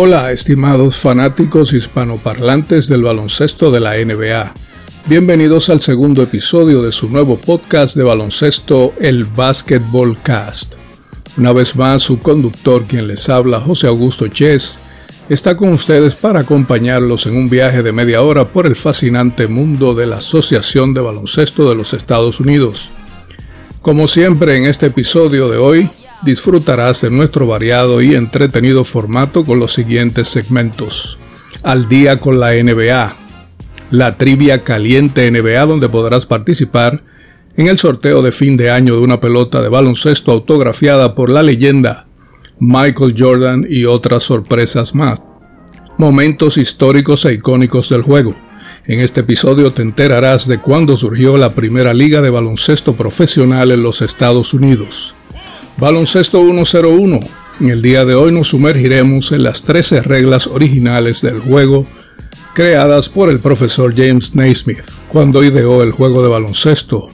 Hola, 0.00 0.30
estimados 0.30 0.96
fanáticos 0.96 1.72
hispanoparlantes 1.72 2.86
del 2.86 3.02
baloncesto 3.02 3.72
de 3.72 3.80
la 3.80 3.96
NBA. 3.96 4.54
Bienvenidos 5.06 5.70
al 5.70 5.80
segundo 5.80 6.22
episodio 6.22 6.82
de 6.82 6.92
su 6.92 7.08
nuevo 7.08 7.36
podcast 7.36 7.96
de 7.96 8.04
baloncesto, 8.04 8.94
el 9.00 9.24
Basketball 9.24 10.16
Cast. 10.22 10.74
Una 11.36 11.50
vez 11.52 11.74
más, 11.74 12.02
su 12.02 12.20
conductor, 12.20 12.84
quien 12.84 13.08
les 13.08 13.28
habla, 13.28 13.58
José 13.58 13.88
Augusto 13.88 14.28
Chess, 14.28 14.78
está 15.28 15.56
con 15.56 15.70
ustedes 15.70 16.14
para 16.14 16.42
acompañarlos 16.42 17.26
en 17.26 17.36
un 17.36 17.50
viaje 17.50 17.82
de 17.82 17.90
media 17.90 18.22
hora 18.22 18.46
por 18.46 18.66
el 18.66 18.76
fascinante 18.76 19.48
mundo 19.48 19.96
de 19.96 20.06
la 20.06 20.18
Asociación 20.18 20.94
de 20.94 21.00
Baloncesto 21.00 21.68
de 21.68 21.74
los 21.74 21.92
Estados 21.92 22.38
Unidos. 22.38 22.88
Como 23.82 24.06
siempre 24.06 24.58
en 24.58 24.66
este 24.66 24.86
episodio 24.86 25.48
de 25.48 25.56
hoy, 25.56 25.90
disfrutarás 26.22 27.00
de 27.02 27.10
nuestro 27.10 27.46
variado 27.46 28.02
y 28.02 28.14
entretenido 28.14 28.84
formato 28.84 29.44
con 29.44 29.58
los 29.58 29.72
siguientes 29.72 30.28
segmentos. 30.28 31.18
Al 31.62 31.88
día 31.88 32.20
con 32.20 32.40
la 32.40 32.52
NBA. 32.52 33.16
La 33.90 34.16
trivia 34.16 34.64
caliente 34.64 35.30
NBA 35.30 35.64
donde 35.66 35.88
podrás 35.88 36.26
participar 36.26 37.02
en 37.56 37.68
el 37.68 37.78
sorteo 37.78 38.22
de 38.22 38.32
fin 38.32 38.56
de 38.56 38.70
año 38.70 38.96
de 38.96 39.02
una 39.02 39.20
pelota 39.20 39.62
de 39.62 39.68
baloncesto 39.68 40.30
autografiada 40.30 41.14
por 41.14 41.30
la 41.30 41.42
leyenda 41.42 42.06
Michael 42.60 43.14
Jordan 43.16 43.66
y 43.68 43.84
otras 43.84 44.24
sorpresas 44.24 44.94
más. 44.94 45.22
Momentos 45.96 46.58
históricos 46.58 47.24
e 47.24 47.34
icónicos 47.34 47.88
del 47.88 48.02
juego. 48.02 48.34
En 48.84 49.00
este 49.00 49.20
episodio 49.20 49.72
te 49.72 49.82
enterarás 49.82 50.46
de 50.46 50.58
cuándo 50.58 50.96
surgió 50.96 51.36
la 51.36 51.54
primera 51.54 51.94
liga 51.94 52.20
de 52.20 52.30
baloncesto 52.30 52.94
profesional 52.94 53.70
en 53.70 53.82
los 53.82 54.02
Estados 54.02 54.54
Unidos 54.54 55.14
Baloncesto 55.78 56.44
101. 56.44 57.20
En 57.60 57.70
el 57.70 57.82
día 57.82 58.04
de 58.04 58.16
hoy 58.16 58.32
nos 58.32 58.48
sumergiremos 58.48 59.30
en 59.30 59.44
las 59.44 59.62
13 59.62 60.02
reglas 60.02 60.48
originales 60.48 61.22
del 61.22 61.38
juego 61.38 61.86
creadas 62.52 63.08
por 63.08 63.30
el 63.30 63.38
profesor 63.38 63.94
James 63.96 64.34
Naismith 64.34 64.82
cuando 65.08 65.44
ideó 65.44 65.84
el 65.84 65.92
juego 65.92 66.20
de 66.24 66.28
baloncesto 66.28 67.10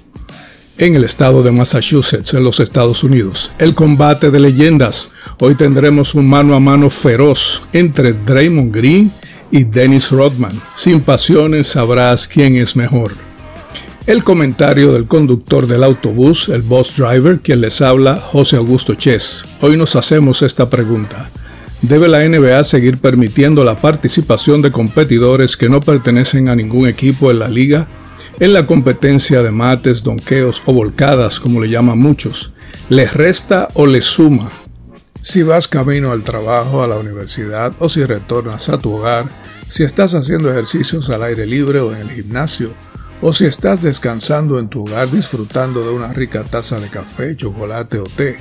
en 0.79 0.95
el 0.95 1.05
estado 1.05 1.43
de 1.43 1.53
Massachusetts, 1.53 2.33
en 2.33 2.43
los 2.43 2.59
Estados 2.59 3.05
Unidos. 3.05 3.51
El 3.59 3.75
combate 3.75 4.31
de 4.31 4.41
leyendas. 4.41 5.11
Hoy 5.41 5.57
tendremos 5.57 6.15
un 6.15 6.27
mano 6.27 6.55
a 6.55 6.61
mano 6.61 6.89
feroz 6.89 7.61
entre 7.75 8.15
Draymond 8.15 8.75
Green 8.75 9.13
y 9.51 9.65
Dennis 9.65 10.11
Rodman. 10.11 10.59
Sin 10.75 11.03
pasiones 11.03 11.67
sabrás 11.67 12.27
quién 12.27 12.57
es 12.57 12.77
mejor. 12.77 13.13
El 14.07 14.23
comentario 14.23 14.93
del 14.93 15.07
conductor 15.07 15.67
del 15.67 15.83
autobús, 15.83 16.51
el 16.51 16.61
bus 16.61 16.95
driver, 16.95 17.41
quien 17.41 17.63
les 17.63 17.81
habla, 17.81 18.17
José 18.17 18.57
Augusto 18.57 18.95
Chess. 18.95 19.47
Hoy 19.63 19.79
nos 19.79 19.97
hacemos 19.97 20.43
esta 20.43 20.69
pregunta. 20.69 21.31
¿Debe 21.81 22.09
la 22.09 22.23
NBA 22.23 22.65
seguir 22.65 22.99
permitiendo 22.99 23.65
la 23.65 23.77
participación 23.77 24.61
de 24.61 24.71
competidores 24.71 25.57
que 25.57 25.71
no 25.71 25.81
pertenecen 25.81 26.51
a 26.51 26.55
ningún 26.55 26.87
equipo 26.87 27.31
en 27.31 27.39
la 27.39 27.49
liga 27.49 27.89
en 28.41 28.53
la 28.53 28.67
competencia 28.67 29.43
de 29.43 29.51
mates, 29.51 30.03
donqueos 30.03 30.61
o 30.67 30.75
volcadas, 30.75 31.41
como 31.41 31.63
le 31.63 31.71
llaman 31.71 31.99
muchos? 31.99 32.53
¿Les 32.91 33.15
resta 33.15 33.69
o 33.73 33.87
les 33.87 34.05
suma? 34.05 34.51
Si 35.23 35.43
vas 35.43 35.67
camino 35.67 36.13
al 36.13 36.25
trabajo, 36.25 36.83
a 36.83 36.87
la 36.87 36.99
universidad 36.99 37.73
o 37.79 37.89
si 37.89 38.05
retornas 38.05 38.69
a 38.69 38.77
tu 38.77 38.93
hogar, 38.93 39.25
si 39.71 39.83
estás 39.83 40.13
haciendo 40.13 40.51
ejercicios 40.51 41.09
al 41.09 41.23
aire 41.23 41.47
libre 41.47 41.81
o 41.81 41.95
en 41.95 42.03
el 42.03 42.11
gimnasio, 42.11 42.69
o 43.27 43.33
si 43.33 43.47
estás 43.47 43.81
descansando 43.81 44.59
en 44.59 44.69
tu 44.69 44.83
hogar 44.83 45.11
disfrutando 45.11 45.83
de 45.83 45.95
una 45.95 46.13
rica 46.13 46.45
taza 46.45 46.79
de 46.79 46.89
café, 46.89 47.35
chocolate 47.35 47.99
o 47.99 48.05
té, 48.05 48.37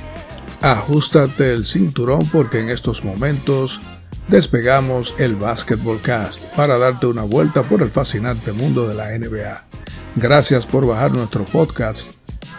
ajustate 0.60 1.54
el 1.54 1.64
cinturón 1.64 2.28
porque 2.30 2.60
en 2.60 2.68
estos 2.68 3.02
momentos 3.02 3.80
despegamos 4.28 5.14
el 5.16 5.36
Basketball 5.36 6.02
Cast 6.02 6.42
para 6.54 6.76
darte 6.76 7.06
una 7.06 7.22
vuelta 7.22 7.62
por 7.62 7.80
el 7.80 7.90
fascinante 7.90 8.52
mundo 8.52 8.86
de 8.86 8.94
la 8.94 9.18
NBA. 9.18 9.64
Gracias 10.16 10.66
por 10.66 10.86
bajar 10.86 11.12
nuestro 11.12 11.44
podcast 11.44 12.12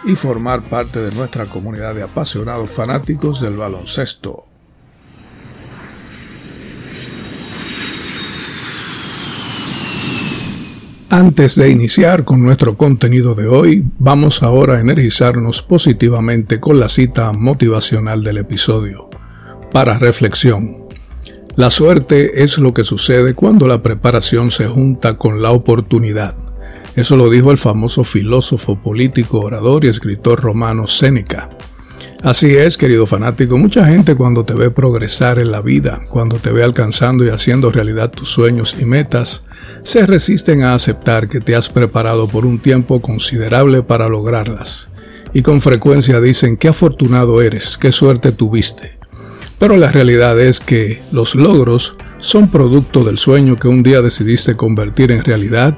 y 0.04 0.16
formar 0.16 0.62
parte 0.62 0.98
de 0.98 1.14
nuestra 1.14 1.44
comunidad 1.44 1.94
de 1.94 2.02
apasionados 2.02 2.72
fanáticos 2.72 3.40
del 3.40 3.56
baloncesto. 3.56 4.45
Antes 11.16 11.54
de 11.56 11.70
iniciar 11.70 12.26
con 12.26 12.42
nuestro 12.42 12.76
contenido 12.76 13.34
de 13.34 13.48
hoy, 13.48 13.82
vamos 13.98 14.42
ahora 14.42 14.74
a 14.74 14.80
energizarnos 14.80 15.62
positivamente 15.62 16.60
con 16.60 16.78
la 16.78 16.90
cita 16.90 17.32
motivacional 17.32 18.22
del 18.22 18.36
episodio. 18.36 19.08
Para 19.72 19.98
reflexión. 19.98 20.84
La 21.56 21.70
suerte 21.70 22.44
es 22.44 22.58
lo 22.58 22.74
que 22.74 22.84
sucede 22.84 23.32
cuando 23.32 23.66
la 23.66 23.82
preparación 23.82 24.50
se 24.50 24.66
junta 24.66 25.16
con 25.16 25.40
la 25.40 25.52
oportunidad. 25.52 26.36
Eso 26.96 27.16
lo 27.16 27.30
dijo 27.30 27.50
el 27.50 27.56
famoso 27.56 28.04
filósofo 28.04 28.82
político, 28.82 29.40
orador 29.40 29.86
y 29.86 29.88
escritor 29.88 30.42
romano 30.42 30.86
Séneca. 30.86 31.48
Así 32.22 32.56
es, 32.56 32.78
querido 32.78 33.06
fanático, 33.06 33.58
mucha 33.58 33.84
gente 33.84 34.14
cuando 34.14 34.44
te 34.44 34.54
ve 34.54 34.70
progresar 34.70 35.38
en 35.38 35.52
la 35.52 35.60
vida, 35.60 36.00
cuando 36.08 36.38
te 36.38 36.50
ve 36.50 36.64
alcanzando 36.64 37.24
y 37.24 37.28
haciendo 37.28 37.70
realidad 37.70 38.10
tus 38.10 38.30
sueños 38.30 38.76
y 38.80 38.84
metas, 38.84 39.44
se 39.82 40.06
resisten 40.06 40.62
a 40.62 40.74
aceptar 40.74 41.28
que 41.28 41.40
te 41.40 41.54
has 41.54 41.68
preparado 41.68 42.26
por 42.26 42.46
un 42.46 42.58
tiempo 42.58 43.00
considerable 43.00 43.82
para 43.82 44.08
lograrlas. 44.08 44.88
Y 45.34 45.42
con 45.42 45.60
frecuencia 45.60 46.20
dicen 46.20 46.56
qué 46.56 46.68
afortunado 46.68 47.42
eres, 47.42 47.76
qué 47.76 47.92
suerte 47.92 48.32
tuviste. 48.32 48.98
Pero 49.58 49.76
la 49.76 49.92
realidad 49.92 50.40
es 50.40 50.60
que 50.60 51.02
los 51.12 51.34
logros 51.34 51.96
son 52.18 52.50
producto 52.50 53.04
del 53.04 53.18
sueño 53.18 53.56
que 53.56 53.68
un 53.68 53.82
día 53.82 54.02
decidiste 54.02 54.56
convertir 54.56 55.12
en 55.12 55.22
realidad 55.22 55.76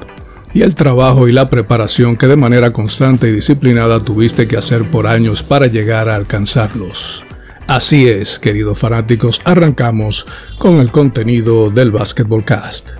y 0.52 0.62
el 0.62 0.74
trabajo 0.74 1.28
y 1.28 1.32
la 1.32 1.50
preparación 1.50 2.16
que 2.16 2.26
de 2.26 2.36
manera 2.36 2.72
constante 2.72 3.28
y 3.28 3.32
disciplinada 3.32 4.02
tuviste 4.02 4.46
que 4.46 4.56
hacer 4.56 4.84
por 4.84 5.06
años 5.06 5.42
para 5.42 5.66
llegar 5.66 6.08
a 6.08 6.14
alcanzarlos. 6.14 7.24
Así 7.66 8.08
es, 8.08 8.38
queridos 8.38 8.78
fanáticos, 8.78 9.40
arrancamos 9.44 10.26
con 10.58 10.80
el 10.80 10.90
contenido 10.90 11.70
del 11.70 11.90
Basketball 11.90 12.44
Cast. 12.44 12.92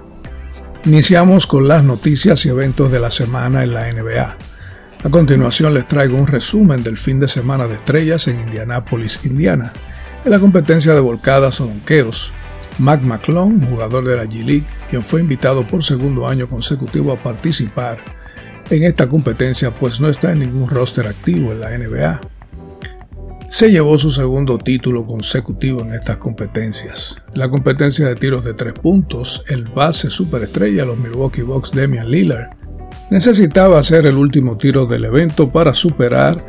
Iniciamos 0.84 1.46
con 1.46 1.66
las 1.66 1.82
noticias 1.82 2.44
y 2.44 2.50
eventos 2.50 2.90
de 2.92 3.00
la 3.00 3.10
semana 3.10 3.64
en 3.64 3.72
la 3.72 3.90
NBA. 3.92 4.36
A 5.04 5.10
continuación 5.10 5.74
les 5.74 5.88
traigo 5.88 6.18
un 6.18 6.26
resumen 6.26 6.82
del 6.82 6.96
fin 6.96 7.18
de 7.18 7.28
semana 7.28 7.66
de 7.66 7.76
estrellas 7.76 8.28
en 8.28 8.40
Indianápolis, 8.40 9.20
Indiana, 9.24 9.72
en 10.24 10.30
la 10.30 10.38
competencia 10.38 10.92
de 10.92 11.00
volcadas 11.00 11.60
o 11.60 11.66
donqueos, 11.66 12.32
Mac 12.78 13.02
McClung, 13.02 13.68
jugador 13.68 14.04
de 14.04 14.16
la 14.16 14.24
G-League, 14.24 14.66
quien 14.88 15.02
fue 15.02 15.20
invitado 15.20 15.66
por 15.66 15.82
segundo 15.82 16.28
año 16.28 16.48
consecutivo 16.48 17.12
a 17.12 17.16
participar 17.16 17.98
en 18.70 18.84
esta 18.84 19.08
competencia, 19.08 19.70
pues 19.70 20.00
no 20.00 20.08
está 20.08 20.32
en 20.32 20.40
ningún 20.40 20.68
roster 20.68 21.06
activo 21.06 21.52
en 21.52 21.60
la 21.60 21.76
NBA. 21.76 22.20
Se 23.48 23.70
llevó 23.70 23.96
su 23.98 24.10
segundo 24.10 24.58
título 24.58 25.06
consecutivo 25.06 25.80
en 25.80 25.94
estas 25.94 26.18
competencias. 26.18 27.22
La 27.34 27.48
competencia 27.48 28.06
de 28.06 28.14
tiros 28.14 28.44
de 28.44 28.52
tres 28.52 28.74
puntos, 28.74 29.42
el 29.48 29.64
base 29.68 30.10
superestrella 30.10 30.84
los 30.84 30.98
Milwaukee 30.98 31.42
Bucks 31.42 31.72
Damian 31.72 32.10
Lillard 32.10 32.50
necesitaba 33.10 33.78
hacer 33.78 34.04
el 34.04 34.16
último 34.16 34.58
tiro 34.58 34.86
del 34.86 35.06
evento 35.06 35.50
para 35.50 35.72
superar 35.72 36.44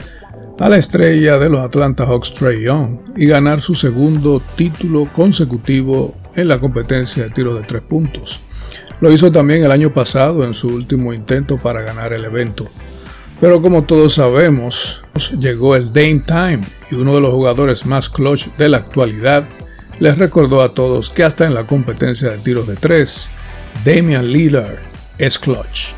a 0.59 0.67
la 0.67 0.77
estrella 0.77 1.39
de 1.39 1.49
los 1.49 1.61
Atlanta 1.61 2.05
Hawks 2.05 2.33
Trey 2.33 2.63
Young 2.63 2.99
y 3.15 3.27
ganar 3.27 3.61
su 3.61 3.75
segundo 3.75 4.41
título 4.57 5.09
consecutivo 5.13 6.15
en 6.35 6.47
la 6.47 6.59
competencia 6.59 7.23
de 7.23 7.29
tiro 7.29 7.55
de 7.55 7.63
tres 7.63 7.81
puntos. 7.81 8.41
Lo 9.01 9.11
hizo 9.11 9.31
también 9.31 9.63
el 9.63 9.71
año 9.71 9.93
pasado 9.93 10.43
en 10.43 10.53
su 10.53 10.67
último 10.67 11.13
intento 11.13 11.57
para 11.57 11.81
ganar 11.81 12.13
el 12.13 12.25
evento. 12.25 12.67
Pero 13.39 13.61
como 13.61 13.83
todos 13.83 14.15
sabemos, 14.15 15.01
llegó 15.39 15.75
el 15.75 15.93
Dame 15.93 16.21
Time 16.25 16.61
y 16.91 16.95
uno 16.95 17.15
de 17.15 17.21
los 17.21 17.31
jugadores 17.31 17.85
más 17.85 18.09
clutch 18.09 18.47
de 18.57 18.67
la 18.67 18.77
actualidad 18.77 19.47
les 19.99 20.17
recordó 20.17 20.61
a 20.61 20.73
todos 20.73 21.09
que 21.09 21.23
hasta 21.23 21.45
en 21.45 21.53
la 21.53 21.65
competencia 21.65 22.31
de 22.31 22.37
tiros 22.39 22.67
de 22.67 22.75
tres, 22.75 23.29
Damian 23.85 24.31
Lillard 24.31 24.79
es 25.17 25.39
clutch. 25.39 25.93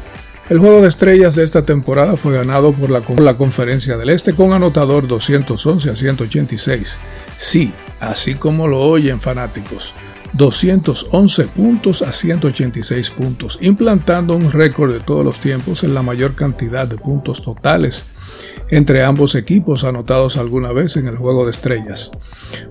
El 0.49 0.59
juego 0.59 0.81
de 0.81 0.89
estrellas 0.89 1.35
de 1.35 1.43
esta 1.43 1.61
temporada 1.61 2.17
fue 2.17 2.33
ganado 2.33 2.73
por 2.73 2.89
la, 2.89 3.01
la, 3.19 3.37
Conferencia 3.37 3.97
del 3.97 4.09
Este 4.09 4.33
con 4.33 4.51
anotador 4.53 5.07
211 5.07 5.89
a 5.89 5.95
186. 5.95 6.99
Sí, 7.37 7.73
así 7.99 8.35
como 8.35 8.67
lo 8.67 8.81
oyen 8.81 9.21
fanáticos. 9.21 9.93
211 10.33 11.47
puntos 11.47 12.01
a 12.01 12.11
186 12.11 13.09
puntos, 13.11 13.57
implantando 13.61 14.35
un 14.35 14.51
récord 14.51 14.93
de 14.93 14.99
todos 14.99 15.25
los 15.25 15.39
tiempos 15.39 15.83
en 15.83 15.93
la 15.93 16.01
mayor 16.01 16.35
cantidad 16.35 16.87
de 16.87 16.97
puntos 16.97 17.43
totales 17.43 18.05
entre 18.69 19.03
ambos 19.03 19.35
equipos 19.35 19.83
anotados 19.83 20.37
alguna 20.37 20.71
vez 20.71 20.95
en 20.95 21.07
el 21.07 21.17
juego 21.17 21.45
de 21.45 21.51
estrellas. 21.51 22.11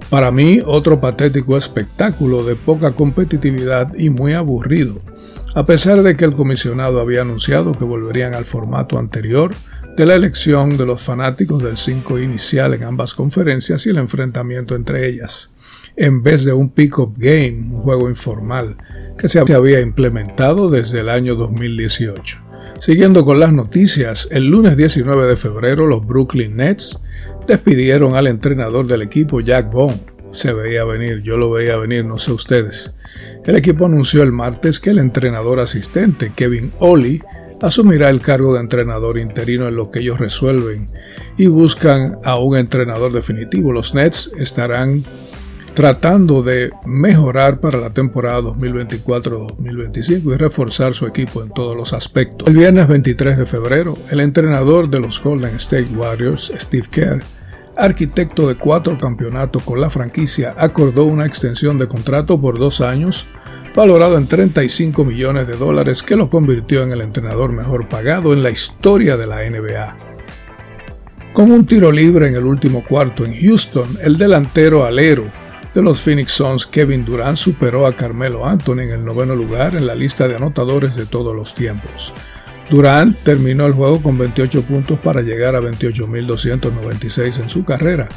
Para 0.09 0.33
mí, 0.33 0.59
otro 0.65 1.01
patético 1.01 1.57
espectáculo 1.57 2.43
de 2.43 2.57
poca 2.57 2.93
competitividad 2.93 3.95
y 3.95 4.09
muy 4.09 4.33
aburrido 4.33 5.01
a 5.55 5.67
pesar 5.67 6.03
de 6.03 6.17
que 6.17 6.25
el 6.25 6.35
comisionado 6.35 7.01
había 7.01 7.23
anunciado 7.23 7.73
que 7.73 7.85
volverían 7.85 8.35
al 8.35 8.45
formato 8.45 8.99
anterior 8.99 9.53
de 9.97 10.07
la 10.07 10.15
elección 10.15 10.77
de 10.77 10.87
los 10.87 11.03
fanáticos 11.03 11.62
del 11.62 11.77
5 11.77 12.21
inicial 12.21 12.75
en 12.75 12.85
ambas 12.85 13.15
conferencias 13.15 13.85
y 13.87 13.91
el 13.91 13.99
enfrentamiento 13.99 14.77
entre 14.77 15.09
ellas. 15.09 15.51
En 15.97 16.23
vez 16.23 16.45
de 16.45 16.53
un 16.53 16.71
pick-up 16.71 17.15
game, 17.17 17.75
un 17.75 17.83
juego 17.83 18.09
informal 18.09 18.77
que 19.19 19.29
se 19.29 19.39
había 19.39 19.81
implementado 19.81 20.71
desde 20.71 21.01
el 21.01 21.09
año 21.09 21.35
2018. 21.35 22.39
Siguiendo 22.81 23.27
con 23.27 23.39
las 23.39 23.53
noticias, 23.53 24.29
el 24.31 24.47
lunes 24.47 24.77
19 24.77 25.27
de 25.27 25.37
febrero 25.37 25.87
los 25.87 26.07
Brooklyn 26.07 26.57
Nets 26.57 27.03
despidieron 27.47 28.15
al 28.15 28.27
entrenador 28.27 28.87
del 28.87 29.03
equipo 29.03 29.41
Jack 29.41 29.71
Bond. 29.71 30.01
Se 30.31 30.55
veía 30.55 30.85
venir, 30.85 31.23
yo 31.23 31.37
lo 31.37 31.51
veía 31.51 31.77
venir, 31.77 32.05
no 32.05 32.19
sé 32.19 32.33
ustedes. 32.33 32.95
El 33.45 33.57
equipo 33.57 33.85
anunció 33.85 34.23
el 34.23 34.33
martes 34.33 34.81
que 34.81 34.91
el 34.91 34.99
entrenador 34.99 35.61
asistente 35.61 36.33
Kevin 36.35 36.73
Ollie 36.79 37.21
asumirá 37.61 38.09
el 38.09 38.21
cargo 38.21 38.55
de 38.55 38.61
entrenador 38.61 39.19
interino 39.19 39.69
en 39.69 39.77
lo 39.77 39.91
que 39.91 40.01
ellos 40.01 40.19
resuelven 40.19 40.89
y 41.37 41.49
buscan 41.49 42.19
a 42.25 42.39
un 42.39 42.57
entrenador 42.57 43.13
definitivo. 43.13 43.73
Los 43.73 43.95
Nets 43.95 44.31
estarán 44.39 45.05
tratando 45.75 46.43
de 46.43 46.71
mejorar 46.85 47.61
para 47.61 47.79
la 47.79 47.91
temporada 47.91 48.41
2024-2025 48.41 50.35
y 50.35 50.37
reforzar 50.37 50.95
su 50.95 51.07
equipo 51.07 51.43
en 51.43 51.51
todos 51.51 51.77
los 51.77 51.93
aspectos. 51.93 52.49
El 52.49 52.57
viernes 52.57 52.89
23 52.89 53.39
de 53.39 53.47
febrero, 53.47 53.97
el 54.11 54.21
entrenador 54.21 54.91
de 54.91 55.01
los 55.01 55.23
Golden 55.23 55.57
State 55.57 55.91
Warriors, 55.95 56.53
Steve 56.57 56.89
Kerr, 56.91 57.23
arquitecto 57.77 58.49
de 58.49 58.57
cuatro 58.57 58.99
campeonatos 58.99 59.63
con 59.63 59.81
la 59.81 59.91
franquicia, 59.91 60.55
acordó 60.59 61.05
una 61.05 61.27
extensión 61.27 61.79
de 61.79 61.89
contrato 61.89 62.41
por 62.41 62.59
dos 62.59 62.81
años, 62.81 63.27
valorado 63.75 64.19
en 64.19 64.27
35 64.27 65.05
millones 65.05 65.47
de 65.47 65.57
dólares, 65.57 66.03
que 66.03 66.17
lo 66.17 66.29
convirtió 66.29 66.83
en 66.83 66.93
el 66.93 67.01
entrenador 67.01 67.53
mejor 67.53 67.89
pagado 67.89 68.33
en 68.33 68.43
la 68.43 68.51
historia 68.51 69.17
de 69.17 69.27
la 69.27 69.49
NBA. 69.49 69.97
Con 71.33 71.53
un 71.53 71.65
tiro 71.65 71.93
libre 71.93 72.29
en 72.29 72.35
el 72.35 72.45
último 72.45 72.85
cuarto 72.85 73.25
en 73.25 73.41
Houston, 73.41 73.99
el 74.03 74.19
delantero 74.19 74.85
alero 74.85 75.31
de 75.75 75.83
los 75.83 76.01
Phoenix 76.01 76.33
Suns, 76.33 76.67
Kevin 76.67 77.05
Durant 77.05 77.37
superó 77.37 77.87
a 77.87 77.95
Carmelo 77.95 78.47
Anthony 78.47 78.81
en 78.81 78.91
el 78.91 79.05
noveno 79.05 79.35
lugar 79.35 79.77
en 79.77 79.87
la 79.87 79.95
lista 79.95 80.27
de 80.27 80.37
anotadores 80.37 80.97
de 80.97 81.07
todos 81.07 81.35
los 81.35 81.55
tiempos. 81.55 82.13
Durant 82.71 83.17
terminó 83.25 83.67
el 83.67 83.73
juego 83.73 84.03
con 84.03 84.17
28 84.17 84.63
puntos 84.63 84.99
para 85.01 85.23
llegar 85.23 85.57
a 85.57 85.61
28.296 85.61 87.41
en 87.41 87.49
su 87.49 87.65
carrera. 87.65 88.09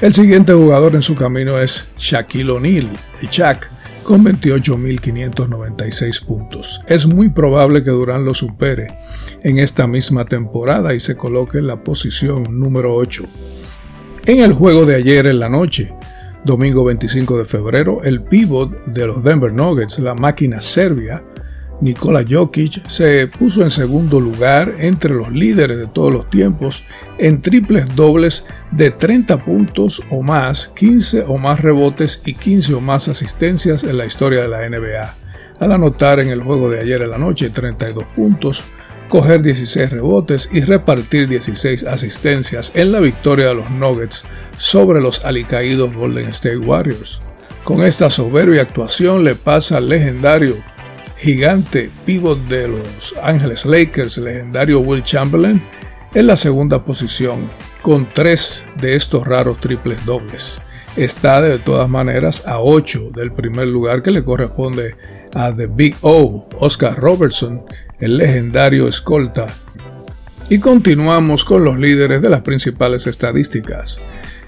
El 0.00 0.14
siguiente 0.14 0.52
jugador 0.52 0.94
en 0.94 1.02
su 1.02 1.16
camino 1.16 1.58
es 1.58 1.88
Shaquille 1.98 2.52
O'Neal, 2.52 2.90
el 3.20 3.28
Shaq, 3.28 3.68
con 4.04 4.24
28.596 4.24 6.24
puntos. 6.24 6.80
Es 6.86 7.06
muy 7.06 7.28
probable 7.28 7.84
que 7.84 7.90
Durant 7.90 8.24
lo 8.24 8.34
supere 8.34 8.86
en 9.42 9.58
esta 9.58 9.86
misma 9.86 10.24
temporada 10.24 10.94
y 10.94 11.00
se 11.00 11.16
coloque 11.16 11.58
en 11.58 11.66
la 11.66 11.82
posición 11.82 12.44
número 12.58 12.94
8. 12.94 13.24
En 14.26 14.40
el 14.40 14.52
juego 14.52 14.86
de 14.86 14.94
ayer 14.94 15.26
en 15.26 15.40
la 15.40 15.48
noche, 15.48 15.92
Domingo 16.44 16.84
25 16.84 17.38
de 17.38 17.44
febrero, 17.44 18.00
el 18.04 18.22
pívot 18.22 18.86
de 18.86 19.06
los 19.06 19.22
Denver 19.22 19.52
Nuggets, 19.52 19.98
la 19.98 20.14
máquina 20.14 20.60
serbia, 20.60 21.22
Nikola 21.80 22.24
Jokic, 22.28 22.88
se 22.88 23.28
puso 23.28 23.62
en 23.62 23.70
segundo 23.70 24.20
lugar 24.20 24.74
entre 24.78 25.14
los 25.14 25.30
líderes 25.32 25.78
de 25.78 25.86
todos 25.86 26.12
los 26.12 26.28
tiempos 26.30 26.84
en 27.18 27.40
triples 27.40 27.94
dobles 27.94 28.44
de 28.72 28.90
30 28.90 29.44
puntos 29.44 30.02
o 30.10 30.22
más, 30.22 30.68
15 30.68 31.24
o 31.28 31.38
más 31.38 31.60
rebotes 31.60 32.22
y 32.24 32.34
15 32.34 32.74
o 32.74 32.80
más 32.80 33.08
asistencias 33.08 33.84
en 33.84 33.96
la 33.96 34.06
historia 34.06 34.42
de 34.42 34.48
la 34.48 34.68
NBA. 34.68 35.14
Al 35.60 35.72
anotar 35.72 36.20
en 36.20 36.28
el 36.28 36.42
juego 36.42 36.70
de 36.70 36.80
ayer 36.80 37.02
en 37.02 37.10
la 37.10 37.18
noche 37.18 37.50
32 37.50 38.04
puntos, 38.14 38.64
coger 39.08 39.42
16 39.42 39.90
rebotes 39.90 40.48
y 40.52 40.60
repartir 40.60 41.28
16 41.28 41.84
asistencias 41.84 42.72
en 42.74 42.92
la 42.92 43.00
victoria 43.00 43.48
de 43.48 43.54
los 43.54 43.70
Nuggets 43.70 44.24
sobre 44.58 45.00
los 45.00 45.24
alicaídos 45.24 45.94
Golden 45.94 46.28
State 46.28 46.58
Warriors. 46.58 47.20
Con 47.64 47.82
esta 47.82 48.10
soberbia 48.10 48.62
actuación 48.62 49.24
le 49.24 49.34
pasa 49.34 49.78
al 49.78 49.88
legendario 49.88 50.56
gigante 51.16 51.90
pivot 52.06 52.38
de 52.44 52.68
los 52.68 53.14
Angeles 53.22 53.66
Lakers, 53.66 54.18
legendario 54.18 54.80
Will 54.80 55.02
Chamberlain, 55.02 55.62
en 56.14 56.26
la 56.26 56.36
segunda 56.36 56.84
posición 56.84 57.48
con 57.82 58.08
tres 58.08 58.64
de 58.80 58.96
estos 58.96 59.26
raros 59.26 59.60
triples 59.60 60.04
dobles. 60.06 60.60
Está 60.96 61.42
de 61.42 61.58
todas 61.58 61.88
maneras 61.88 62.46
a 62.46 62.60
8 62.60 63.10
del 63.14 63.32
primer 63.32 63.68
lugar 63.68 64.02
que 64.02 64.10
le 64.10 64.24
corresponde 64.24 64.96
a 65.34 65.54
The 65.54 65.66
Big 65.66 65.96
O, 66.00 66.48
Oscar 66.58 66.98
Robertson, 66.98 67.64
el 68.00 68.16
legendario 68.16 68.88
escolta. 68.88 69.46
Y 70.48 70.58
continuamos 70.60 71.44
con 71.44 71.64
los 71.64 71.78
líderes 71.78 72.22
de 72.22 72.30
las 72.30 72.40
principales 72.42 73.06
estadísticas. 73.06 74.00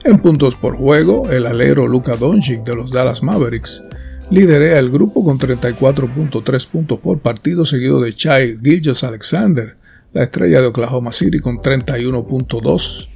En 0.04 0.18
puntos 0.18 0.56
por 0.56 0.76
juego, 0.76 1.30
el 1.30 1.46
alero 1.46 1.86
Luka 1.86 2.16
Doncic 2.16 2.64
de 2.64 2.74
los 2.74 2.90
Dallas 2.90 3.22
Mavericks 3.22 3.82
liderea 4.30 4.78
el 4.78 4.90
grupo 4.90 5.24
con 5.24 5.38
34.3 5.38 6.68
puntos 6.68 7.00
por 7.00 7.18
partido, 7.18 7.64
seguido 7.66 8.00
de 8.00 8.14
Chai 8.14 8.56
Gilgis 8.62 9.02
Alexander, 9.02 9.76
la 10.12 10.22
estrella 10.22 10.60
de 10.60 10.68
Oklahoma 10.68 11.12
City, 11.12 11.40
con 11.40 11.58
31.2. 11.58 13.08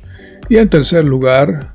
Y 0.49 0.57
en 0.57 0.69
tercer 0.69 1.05
lugar, 1.05 1.75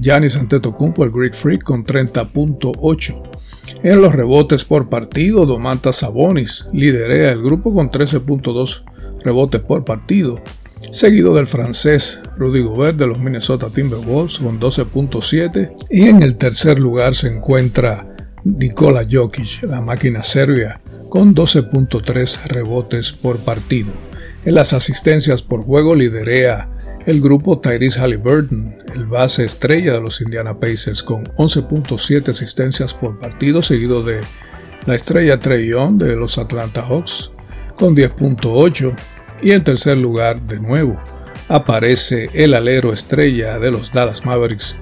Giannis 0.00 0.36
Antetokounmpo, 0.36 1.04
el 1.04 1.10
Greek 1.10 1.34
Freak, 1.34 1.64
con 1.64 1.84
30.8. 1.84 3.39
En 3.82 4.02
los 4.02 4.14
rebotes 4.14 4.64
por 4.64 4.88
partido, 4.88 5.46
Domantas 5.46 5.96
Sabonis 5.96 6.66
liderea 6.72 7.32
el 7.32 7.42
grupo 7.42 7.72
con 7.74 7.90
13.2 7.90 8.82
rebotes 9.24 9.60
por 9.60 9.84
partido, 9.84 10.40
seguido 10.90 11.34
del 11.34 11.46
francés 11.46 12.20
Rudy 12.36 12.62
Gobert 12.62 12.98
de 12.98 13.06
los 13.06 13.18
Minnesota 13.18 13.70
Timberwolves 13.70 14.38
con 14.38 14.60
12.7 14.60 15.72
y 15.90 16.08
en 16.08 16.22
el 16.22 16.36
tercer 16.36 16.78
lugar 16.78 17.14
se 17.14 17.28
encuentra 17.28 18.06
Nikola 18.44 19.06
Jokic, 19.10 19.62
la 19.62 19.80
máquina 19.80 20.22
serbia, 20.22 20.80
con 21.08 21.34
12.3 21.34 22.44
rebotes 22.46 23.12
por 23.12 23.38
partido. 23.38 23.92
En 24.44 24.54
las 24.54 24.72
asistencias 24.72 25.42
por 25.42 25.62
juego 25.62 25.94
liderea 25.94 26.70
el 27.06 27.20
grupo 27.20 27.58
Tyrese 27.58 28.00
Halliburton, 28.00 28.78
el 28.94 29.06
base 29.06 29.44
estrella 29.44 29.94
de 29.94 30.00
los 30.00 30.20
Indiana 30.20 30.58
Pacers, 30.58 31.02
con 31.02 31.24
11.7 31.36 32.28
asistencias 32.28 32.94
por 32.94 33.18
partido, 33.18 33.62
seguido 33.62 34.02
de 34.02 34.20
la 34.86 34.94
estrella 34.94 35.40
Trey 35.40 35.68
Young 35.68 35.98
de 35.98 36.16
los 36.16 36.38
Atlanta 36.38 36.82
Hawks, 36.82 37.30
con 37.76 37.96
10.8. 37.96 38.94
Y 39.42 39.52
en 39.52 39.64
tercer 39.64 39.96
lugar, 39.96 40.42
de 40.42 40.60
nuevo, 40.60 41.00
aparece 41.48 42.30
el 42.34 42.54
alero 42.54 42.92
estrella 42.92 43.58
de 43.58 43.70
los 43.70 43.92
Dallas 43.92 44.24
Mavericks, 44.24 44.76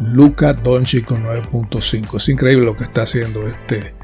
Luka 0.00 0.52
Doncic 0.52 1.04
con 1.04 1.24
9.5. 1.24 2.16
Es 2.16 2.28
increíble 2.28 2.64
lo 2.64 2.76
que 2.76 2.84
está 2.84 3.02
haciendo 3.02 3.46
este 3.46 3.94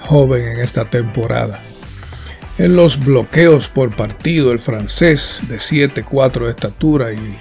joven 0.00 0.46
en 0.46 0.58
esta 0.60 0.88
temporada. 0.88 1.60
En 2.58 2.74
los 2.74 2.98
bloqueos 3.04 3.68
por 3.68 3.94
partido, 3.94 4.50
el 4.50 4.58
francés 4.58 5.42
de 5.48 5.58
7'4 5.58 6.44
de 6.44 6.50
estatura 6.50 7.12
y 7.12 7.38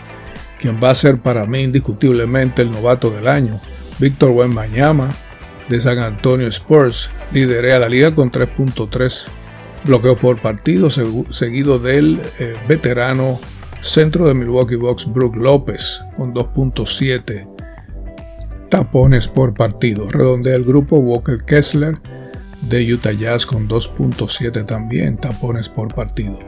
quien 0.60 0.80
va 0.82 0.92
a 0.92 0.96
ser 0.96 1.18
para 1.18 1.48
mí 1.48 1.64
indiscutiblemente 1.64 2.62
el 2.62 2.72
novato 2.72 3.10
del 3.10 3.28
año, 3.28 3.60
Víctor 3.98 4.30
Wembanyama 4.30 5.10
de 5.70 5.82
San 5.82 5.98
Antonio 5.98 6.48
Spurs, 6.48 7.10
liderea 7.34 7.80
la 7.80 7.90
liga 7.90 8.14
con 8.14 8.32
3.3 8.32 9.28
bloqueos 9.86 10.20
por 10.20 10.40
partido, 10.40 10.90
seguido 10.92 11.80
del 11.80 12.22
eh, 12.38 12.56
veterano 12.68 13.40
centro 13.82 14.28
de 14.28 14.36
Milwaukee 14.36 14.76
Bucks 14.76 15.12
Brook 15.12 15.36
López 15.36 16.00
con 16.16 16.32
2.7 16.32 17.48
tapones 18.70 19.28
por 19.28 19.56
partido. 19.56 20.12
Redondea 20.12 20.56
el 20.56 20.64
grupo 20.64 20.98
Walker 21.00 21.44
Kessler 21.44 21.98
de 22.62 22.94
Utah 22.94 23.12
Jazz 23.12 23.46
con 23.46 23.68
2.7 23.68 24.66
también 24.66 25.18
tapones 25.18 25.70
por 25.70 25.94
partido. 25.94 26.40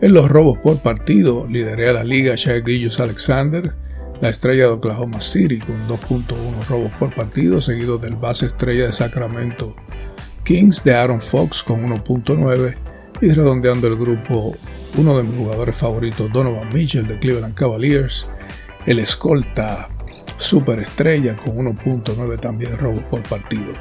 En 0.00 0.12
los 0.12 0.30
robos 0.30 0.58
por 0.58 0.78
partido 0.78 1.46
liderea 1.48 1.92
la 1.92 2.04
liga 2.04 2.34
Shea 2.36 2.62
Gillius 2.62 3.00
Alexander, 3.00 3.74
la 4.20 4.28
estrella 4.28 4.64
de 4.64 4.70
Oklahoma 4.70 5.20
City 5.20 5.58
con 5.58 5.76
2.1 5.88 6.66
robos 6.68 6.92
por 6.98 7.14
partido, 7.14 7.60
seguido 7.60 7.98
del 7.98 8.16
base 8.16 8.46
estrella 8.46 8.86
de 8.86 8.92
Sacramento 8.92 9.74
Kings 10.44 10.84
de 10.84 10.94
Aaron 10.94 11.20
Fox 11.20 11.62
con 11.62 11.82
1.9 11.82 12.76
y 13.20 13.30
redondeando 13.30 13.88
el 13.88 13.96
grupo 13.96 14.54
uno 14.96 15.16
de 15.16 15.22
mis 15.22 15.36
jugadores 15.36 15.76
favoritos 15.76 16.32
Donovan 16.32 16.68
Mitchell 16.72 17.06
de 17.06 17.18
Cleveland 17.18 17.54
Cavaliers, 17.54 18.26
el 18.86 18.98
escolta 18.98 19.88
superestrella 20.38 21.36
con 21.36 21.56
1.9 21.56 22.40
también 22.40 22.76
robos 22.78 23.02
por 23.04 23.22
partido. 23.22 23.72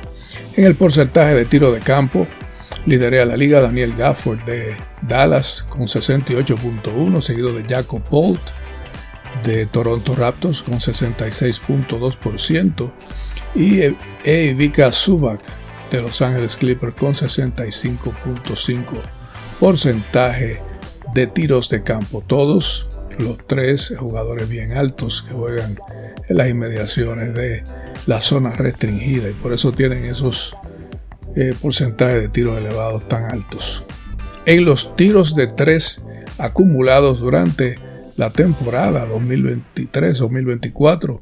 En 0.57 0.63
el 0.63 0.75
porcentaje 0.75 1.35
de 1.35 1.45
tiro 1.45 1.73
de 1.73 1.81
campo, 1.81 2.25
liderea 2.85 3.25
la 3.25 3.35
liga 3.35 3.59
Daniel 3.59 3.93
Gafford 3.97 4.45
de 4.45 4.77
Dallas 5.01 5.65
con 5.67 5.81
68.1, 5.81 7.21
seguido 7.21 7.51
de 7.51 7.65
Jacob 7.65 8.01
Bolt 8.09 8.39
de 9.43 9.65
Toronto 9.65 10.15
Raptors 10.15 10.61
con 10.61 10.75
66.2% 10.75 12.89
y 13.53 13.81
Evika 14.23 14.93
Subak 14.93 15.41
de 15.91 16.01
Los 16.01 16.21
Ángeles 16.21 16.55
Clippers 16.55 16.95
con 16.95 17.13
65.5 17.13 18.85
porcentaje 19.59 20.61
de 21.13 21.27
tiros 21.27 21.67
de 21.69 21.83
campo, 21.83 22.23
todos 22.25 22.87
los 23.19 23.37
tres 23.47 23.93
jugadores 23.97 24.49
bien 24.49 24.73
altos 24.73 25.23
que 25.23 25.33
juegan 25.33 25.79
en 26.27 26.37
las 26.37 26.49
inmediaciones 26.49 27.33
de 27.33 27.63
la 28.05 28.21
zona 28.21 28.51
restringida 28.51 29.29
y 29.29 29.33
por 29.33 29.53
eso 29.53 29.71
tienen 29.71 30.05
esos 30.05 30.55
eh, 31.35 31.55
porcentajes 31.61 32.21
de 32.21 32.29
tiros 32.29 32.57
elevados 32.57 33.07
tan 33.07 33.25
altos. 33.25 33.83
En 34.45 34.65
los 34.65 34.95
tiros 34.95 35.35
de 35.35 35.47
tres 35.47 36.03
acumulados 36.37 37.19
durante 37.19 37.79
la 38.15 38.31
temporada 38.31 39.07
2023-2024, 39.07 41.19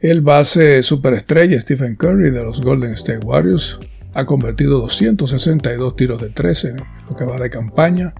el 0.00 0.20
base 0.20 0.82
superestrella 0.82 1.60
Stephen 1.60 1.94
Curry 1.94 2.30
de 2.30 2.42
los 2.42 2.60
Golden 2.60 2.92
State 2.92 3.24
Warriors 3.24 3.78
ha 4.14 4.26
convertido 4.26 4.80
262 4.80 5.96
tiros 5.96 6.20
de 6.20 6.30
13 6.30 6.70
en 6.70 6.76
lo 7.12 7.18
que 7.18 7.24
va 7.24 7.38
de 7.38 7.50
campaña, 7.50 8.14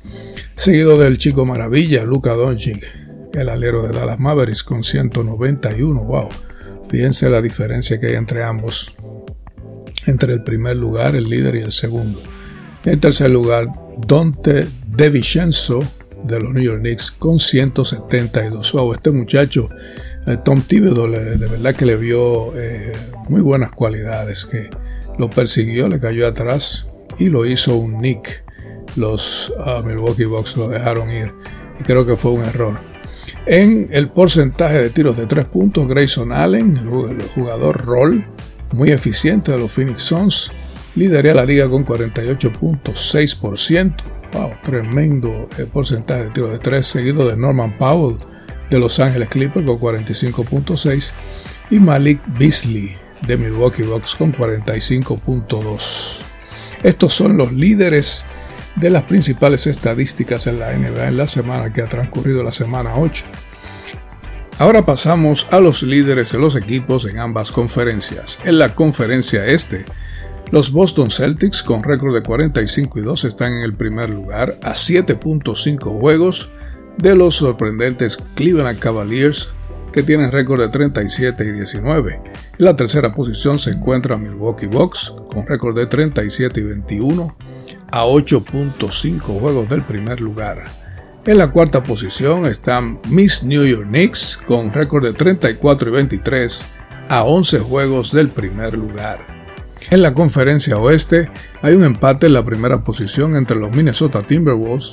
seguido 0.55 0.99
del 0.99 1.17
chico 1.17 1.47
maravilla 1.47 2.05
Luka 2.05 2.35
Doncic, 2.35 2.85
el 3.33 3.49
alero 3.49 3.83
de 3.83 3.99
Dallas 3.99 4.21
Mavericks 4.21 4.63
con 4.63 4.85
191. 4.85 6.05
Wow, 6.05 6.29
fíjense 6.89 7.31
la 7.31 7.41
diferencia 7.41 7.99
que 7.99 8.09
hay 8.09 8.15
entre 8.17 8.45
ambos, 8.45 8.95
entre 10.07 10.35
el 10.35 10.45
primer 10.45 10.77
lugar, 10.77 11.17
el 11.17 11.29
líder 11.29 11.57
y 11.57 11.61
el 11.61 11.73
segundo. 11.73 12.21
En 12.85 13.01
tercer 13.01 13.31
lugar, 13.31 13.69
Dante 14.07 14.67
DeVincenzo 14.87 15.81
de 16.25 16.41
los 16.41 16.53
New 16.53 16.63
York 16.63 16.81
Knicks 16.81 17.11
con 17.13 17.39
172. 17.39 18.73
Wow, 18.73 18.93
este 18.93 19.11
muchacho, 19.11 19.71
eh, 20.27 20.37
Tom 20.45 20.61
Thibodeau, 20.61 21.11
de 21.11 21.49
verdad 21.49 21.75
que 21.75 21.87
le 21.87 21.97
vio 21.97 22.57
eh, 22.59 22.93
muy 23.29 23.41
buenas 23.41 23.73
cualidades 23.73 24.45
que 24.45 24.69
lo 25.19 25.31
persiguió, 25.31 25.89
le 25.89 25.99
cayó 25.99 26.27
atrás 26.27 26.87
y 27.19 27.31
lo 27.31 27.47
hizo 27.47 27.77
un 27.77 28.03
Nick. 28.03 28.43
Los 28.97 29.53
ah, 29.59 29.83
Milwaukee 29.85 30.25
Bucks 30.25 30.57
lo 30.57 30.69
dejaron 30.69 31.11
ir 31.11 31.35
y 31.81 31.85
creo 31.85 32.07
que 32.07 32.17
fue 32.17 32.33
un 32.33 32.43
error. 32.43 32.79
En 33.47 33.89
el 33.93 34.11
porcentaje 34.11 34.79
de 34.79 34.91
tiros 34.91 35.17
de 35.17 35.27
tres 35.27 35.47
puntos, 35.47 35.89
Grayson 35.89 36.33
Allen, 36.33 36.77
el 36.77 37.23
jugador 37.35 37.85
rol 37.85 38.25
muy 38.73 38.91
eficiente 38.91 39.53
de 39.53 39.59
los 39.59 39.73
Phoenix 39.73 40.03
Suns, 40.03 40.51
lidera 40.95 41.35
la 41.35 41.45
liga 41.45 41.69
con 41.69 41.85
48.6%. 41.85 43.97
Wow, 44.33 44.53
tremendo 44.63 45.49
eh, 45.59 45.67
porcentaje 45.71 46.25
de 46.25 46.31
tiros 46.31 46.53
de 46.53 46.59
tres, 46.59 46.87
seguido 46.87 47.29
de 47.29 47.37
Norman 47.37 47.77
Powell 47.77 48.17
de 48.71 48.79
Los 48.79 48.99
Ángeles 49.01 49.29
Clippers 49.29 49.67
con 49.67 49.79
45.6 49.79 51.13
y 51.71 51.79
Malik 51.79 52.19
Beasley 52.39 52.95
de 53.27 53.37
Milwaukee 53.37 53.83
Bucks 53.83 54.15
con 54.15 54.33
45.2. 54.33 56.19
Estos 56.83 57.13
son 57.13 57.37
los 57.37 57.53
líderes 57.53 58.25
de 58.77 58.91
las 58.91 59.05
principales 59.05 59.67
estadísticas 59.67 60.47
en 60.47 60.59
la 60.59 60.73
NBA 60.73 61.09
en 61.09 61.17
la 61.17 61.27
semana 61.27 61.73
que 61.73 61.83
ha 61.83 61.89
transcurrido 61.89 62.43
la 62.43 62.53
semana 62.53 62.97
8. 62.97 63.25
Ahora 64.59 64.83
pasamos 64.83 65.47
a 65.51 65.61
los 65.61 65.83
líderes 65.83 66.33
de 66.33 66.39
los 66.39 66.57
equipos 66.57 67.11
en 67.11 67.19
ambas 67.19 67.51
conferencias. 67.51 68.39
En 68.45 68.59
la 68.59 68.75
conferencia 68.75 69.47
este, 69.47 69.85
los 70.51 70.71
Boston 70.71 71.11
Celtics 71.11 71.63
con 71.63 71.83
récord 71.83 72.15
de 72.15 72.23
45 72.23 72.99
y 72.99 73.03
2 73.03 73.25
están 73.25 73.55
en 73.55 73.63
el 73.63 73.75
primer 73.75 74.11
lugar 74.11 74.59
a 74.63 74.73
7.5 74.73 75.99
juegos 75.99 76.51
de 76.99 77.17
los 77.17 77.37
sorprendentes 77.37 78.19
Cleveland 78.35 78.79
Cavaliers 78.79 79.49
que 79.93 80.03
tienen 80.03 80.31
récord 80.31 80.61
de 80.61 80.69
37 80.69 81.45
y 81.45 81.53
19. 81.53 82.21
En 82.59 82.65
la 82.65 82.77
tercera 82.77 83.15
posición 83.15 83.59
se 83.59 83.71
encuentra 83.71 84.17
Milwaukee 84.17 84.67
Bucks 84.67 85.13
con 85.31 85.47
récord 85.47 85.77
de 85.77 85.87
37 85.87 86.61
y 86.61 86.63
21 86.65 87.37
a 87.93 88.05
8.5 88.05 89.21
juegos 89.21 89.69
del 89.69 89.83
primer 89.83 90.21
lugar. 90.21 90.65
En 91.25 91.39
la 91.39 91.53
cuarta 91.53 91.85
posición 91.85 92.47
están 92.47 92.99
Miss 93.09 93.45
New 93.45 93.65
York 93.65 93.87
Knicks 93.87 94.41
con 94.45 94.73
récord 94.73 95.05
de 95.05 95.13
34 95.13 95.89
y 95.89 95.93
23 95.93 96.67
a 97.09 97.23
11 97.23 97.61
juegos 97.61 98.11
del 98.11 98.31
primer 98.31 98.77
lugar. 98.77 99.25
En 99.91 100.03
la 100.03 100.15
conferencia 100.15 100.79
oeste 100.79 101.31
hay 101.61 101.75
un 101.75 101.85
empate 101.85 102.27
en 102.27 102.33
la 102.33 102.45
primera 102.45 102.83
posición 102.83 103.37
entre 103.37 103.57
los 103.57 103.71
Minnesota 103.77 104.23
Timberwolves 104.23 104.93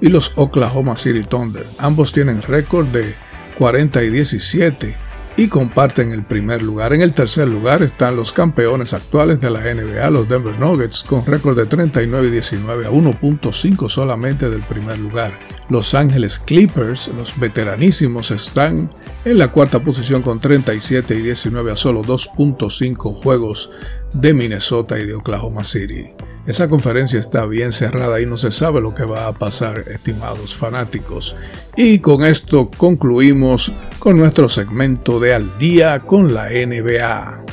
y 0.00 0.08
los 0.08 0.32
Oklahoma 0.36 0.96
City 0.96 1.24
Thunder. 1.24 1.66
Ambos 1.78 2.12
tienen 2.12 2.42
récord 2.42 2.86
de 2.86 3.14
40 3.58 4.02
y 4.04 4.10
17 4.10 5.05
y 5.36 5.48
comparten 5.48 6.12
el 6.12 6.24
primer 6.24 6.62
lugar. 6.62 6.92
En 6.92 7.02
el 7.02 7.12
tercer 7.12 7.48
lugar 7.48 7.82
están 7.82 8.16
los 8.16 8.32
campeones 8.32 8.94
actuales 8.94 9.40
de 9.40 9.50
la 9.50 9.60
NBA, 9.60 10.10
los 10.10 10.28
Denver 10.28 10.58
Nuggets, 10.58 11.04
con 11.04 11.24
récord 11.26 11.56
de 11.56 11.66
39 11.66 12.28
y 12.28 12.30
19 12.30 12.86
a 12.86 12.90
1.5 12.90 13.88
solamente 13.88 14.48
del 14.48 14.62
primer 14.62 14.98
lugar. 14.98 15.38
Los 15.68 15.94
Ángeles 15.94 16.38
Clippers, 16.38 17.08
los 17.08 17.38
veteranísimos, 17.38 18.30
están 18.30 18.88
en 19.26 19.38
la 19.38 19.50
cuarta 19.50 19.80
posición 19.80 20.22
con 20.22 20.38
37 20.38 21.16
y 21.16 21.20
19 21.20 21.72
a 21.72 21.76
solo 21.76 22.02
2.5 22.02 23.20
juegos 23.20 23.70
de 24.12 24.32
Minnesota 24.32 25.00
y 25.00 25.04
de 25.04 25.14
Oklahoma 25.14 25.64
City. 25.64 26.12
Esa 26.46 26.68
conferencia 26.68 27.18
está 27.18 27.44
bien 27.44 27.72
cerrada 27.72 28.20
y 28.20 28.26
no 28.26 28.36
se 28.36 28.52
sabe 28.52 28.80
lo 28.80 28.94
que 28.94 29.04
va 29.04 29.26
a 29.26 29.36
pasar, 29.36 29.84
estimados 29.88 30.54
fanáticos. 30.54 31.34
Y 31.76 31.98
con 31.98 32.22
esto 32.22 32.70
concluimos 32.70 33.72
con 33.98 34.16
nuestro 34.16 34.48
segmento 34.48 35.18
de 35.18 35.34
Al 35.34 35.58
día 35.58 35.98
con 35.98 36.32
la 36.32 36.50
NBA. 36.50 37.44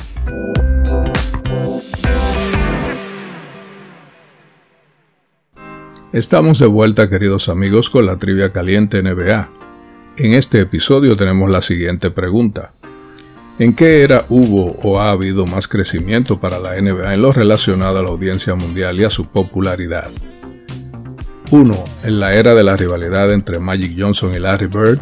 Estamos 6.12 6.60
de 6.60 6.66
vuelta, 6.66 7.10
queridos 7.10 7.48
amigos, 7.48 7.90
con 7.90 8.06
la 8.06 8.16
trivia 8.16 8.52
caliente 8.52 9.02
NBA. 9.02 9.63
En 10.16 10.32
este 10.32 10.60
episodio 10.60 11.16
tenemos 11.16 11.50
la 11.50 11.60
siguiente 11.60 12.12
pregunta. 12.12 12.72
¿En 13.58 13.74
qué 13.74 14.02
era 14.02 14.24
hubo 14.28 14.78
o 14.84 15.00
ha 15.00 15.10
habido 15.10 15.44
más 15.44 15.66
crecimiento 15.66 16.40
para 16.40 16.60
la 16.60 16.80
NBA 16.80 17.14
en 17.14 17.22
lo 17.22 17.32
relacionado 17.32 17.98
a 17.98 18.02
la 18.02 18.10
audiencia 18.10 18.54
mundial 18.54 19.00
y 19.00 19.02
a 19.02 19.10
su 19.10 19.26
popularidad? 19.26 20.08
1. 21.50 21.84
En 22.04 22.20
la 22.20 22.34
era 22.34 22.54
de 22.54 22.62
la 22.62 22.76
rivalidad 22.76 23.32
entre 23.32 23.58
Magic 23.58 23.96
Johnson 23.98 24.32
y 24.36 24.38
Larry 24.38 24.68
Bird. 24.68 25.00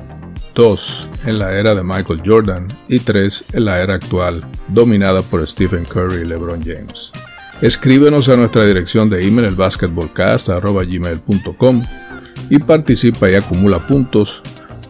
2. 0.54 1.08
En 1.26 1.38
la 1.38 1.58
era 1.58 1.74
de 1.74 1.82
Michael 1.82 2.22
Jordan. 2.24 2.74
Y 2.88 3.00
3. 3.00 3.44
En 3.52 3.66
la 3.66 3.82
era 3.82 3.96
actual, 3.96 4.42
dominada 4.68 5.20
por 5.20 5.46
Stephen 5.46 5.84
Curry 5.84 6.22
y 6.22 6.24
LeBron 6.24 6.62
James. 6.62 7.12
Escríbenos 7.60 8.30
a 8.30 8.38
nuestra 8.38 8.64
dirección 8.64 9.10
de 9.10 9.26
email 9.26 9.48
el 9.48 9.56
basketballcast.gmail.com 9.56 11.86
y 12.48 12.58
participa 12.60 13.30
y 13.30 13.34
acumula 13.34 13.86
puntos 13.86 14.42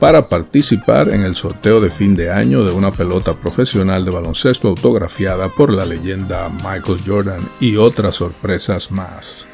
para 0.03 0.29
participar 0.29 1.11
en 1.11 1.23
el 1.23 1.37
sorteo 1.37 1.81
de 1.81 1.89
fin 1.89 2.17
de 2.17 2.29
año 2.29 2.65
de 2.65 2.73
una 2.73 2.91
pelota 2.91 3.37
profesional 3.37 4.05
de 4.05 4.11
baloncesto 4.11 4.67
autografiada 4.67 5.49
por 5.49 5.73
la 5.73 5.85
leyenda 5.85 6.49
Michael 6.49 6.99
Jordan 7.07 7.49
y 7.61 7.77
otras 7.77 8.17
sorpresas 8.17 8.91
más. 8.91 9.47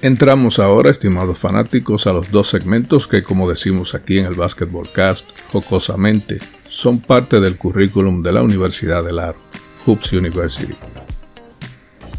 Entramos 0.00 0.58
ahora, 0.58 0.90
estimados 0.90 1.38
fanáticos, 1.38 2.06
a 2.06 2.14
los 2.14 2.30
dos 2.30 2.48
segmentos 2.48 3.06
que, 3.06 3.22
como 3.22 3.46
decimos 3.46 3.94
aquí 3.94 4.16
en 4.16 4.24
el 4.24 4.32
Basketball 4.32 4.90
Cast, 4.90 5.28
jocosamente, 5.52 6.38
son 6.66 7.00
parte 7.00 7.40
del 7.40 7.58
currículum 7.58 8.22
de 8.22 8.32
la 8.32 8.42
Universidad 8.42 9.04
del 9.04 9.18
Aro, 9.18 9.38
Hoops 9.84 10.14
University. 10.14 10.72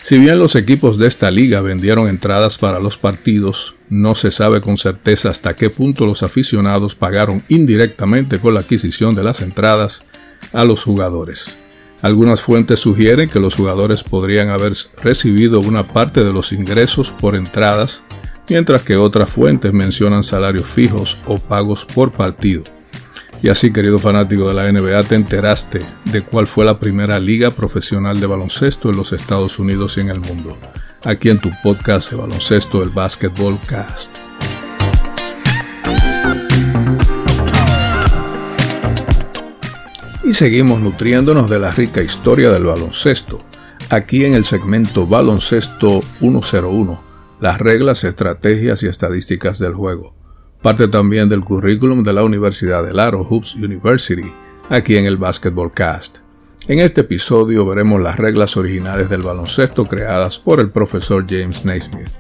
Si 0.01 0.17
bien 0.17 0.39
los 0.39 0.55
equipos 0.55 0.97
de 0.97 1.05
esta 1.05 1.29
liga 1.29 1.61
vendieron 1.61 2.07
entradas 2.07 2.57
para 2.57 2.79
los 2.79 2.97
partidos, 2.97 3.75
no 3.87 4.15
se 4.15 4.31
sabe 4.31 4.61
con 4.61 4.79
certeza 4.79 5.29
hasta 5.29 5.55
qué 5.55 5.69
punto 5.69 6.07
los 6.07 6.23
aficionados 6.23 6.95
pagaron 6.95 7.43
indirectamente 7.49 8.39
con 8.39 8.55
la 8.55 8.61
adquisición 8.61 9.13
de 9.13 9.21
las 9.21 9.41
entradas 9.41 10.05
a 10.53 10.65
los 10.65 10.83
jugadores. 10.83 11.59
Algunas 12.01 12.41
fuentes 12.41 12.79
sugieren 12.79 13.29
que 13.29 13.39
los 13.39 13.55
jugadores 13.55 14.03
podrían 14.03 14.49
haber 14.49 14.73
recibido 15.01 15.59
una 15.59 15.93
parte 15.93 16.23
de 16.23 16.31
los 16.31 16.51
ingresos 16.51 17.11
por 17.11 17.35
entradas, 17.35 18.03
mientras 18.47 18.83
que 18.83 18.97
otras 18.97 19.29
fuentes 19.29 19.73
mencionan 19.73 20.23
salarios 20.23 20.67
fijos 20.67 21.17
o 21.25 21.37
pagos 21.37 21.85
por 21.85 22.11
partido. 22.11 22.63
Y 23.41 23.49
así, 23.49 23.71
querido 23.71 23.99
fanático 23.99 24.47
de 24.47 24.53
la 24.53 24.71
NBA, 24.71 25.03
te 25.03 25.15
enteraste 25.15 25.85
de 26.05 26.23
cuál 26.23 26.47
fue 26.47 26.65
la 26.65 26.79
primera 26.79 27.19
liga 27.19 27.51
profesional 27.51 28.19
de 28.19 28.25
baloncesto 28.27 28.89
en 28.89 28.97
los 28.97 29.13
Estados 29.13 29.59
Unidos 29.59 29.97
y 29.97 30.01
en 30.01 30.09
el 30.09 30.19
mundo. 30.19 30.57
Aquí 31.03 31.29
en 31.29 31.39
tu 31.39 31.51
podcast 31.63 32.11
de 32.11 32.17
baloncesto, 32.17 32.81
el 32.81 32.89
Basketball 32.89 33.59
Cast. 33.67 34.26
Y 40.27 40.33
seguimos 40.33 40.81
nutriéndonos 40.81 41.49
de 41.49 41.57
la 41.57 41.71
rica 41.71 42.01
historia 42.01 42.49
del 42.49 42.65
baloncesto, 42.65 43.41
aquí 43.89 44.25
en 44.25 44.33
el 44.33 44.43
segmento 44.43 45.07
Baloncesto 45.07 46.01
101, 46.19 47.01
las 47.39 47.59
reglas, 47.59 48.03
estrategias 48.03 48.83
y 48.83 48.87
estadísticas 48.87 49.57
del 49.57 49.73
juego. 49.73 50.13
Parte 50.61 50.89
también 50.89 51.29
del 51.29 51.45
currículum 51.45 52.03
de 52.03 52.11
la 52.11 52.25
Universidad 52.25 52.83
de 52.83 52.93
Laro 52.93 53.23
Hoops 53.23 53.55
University, 53.55 54.29
aquí 54.67 54.97
en 54.97 55.05
el 55.05 55.15
Basketball 55.15 55.71
Cast. 55.71 56.17
En 56.67 56.79
este 56.79 57.01
episodio 57.01 57.65
veremos 57.65 58.01
las 58.01 58.17
reglas 58.17 58.57
originales 58.57 59.09
del 59.09 59.21
baloncesto 59.21 59.85
creadas 59.87 60.39
por 60.39 60.59
el 60.59 60.71
profesor 60.71 61.25
James 61.25 61.63
Naismith. 61.63 62.11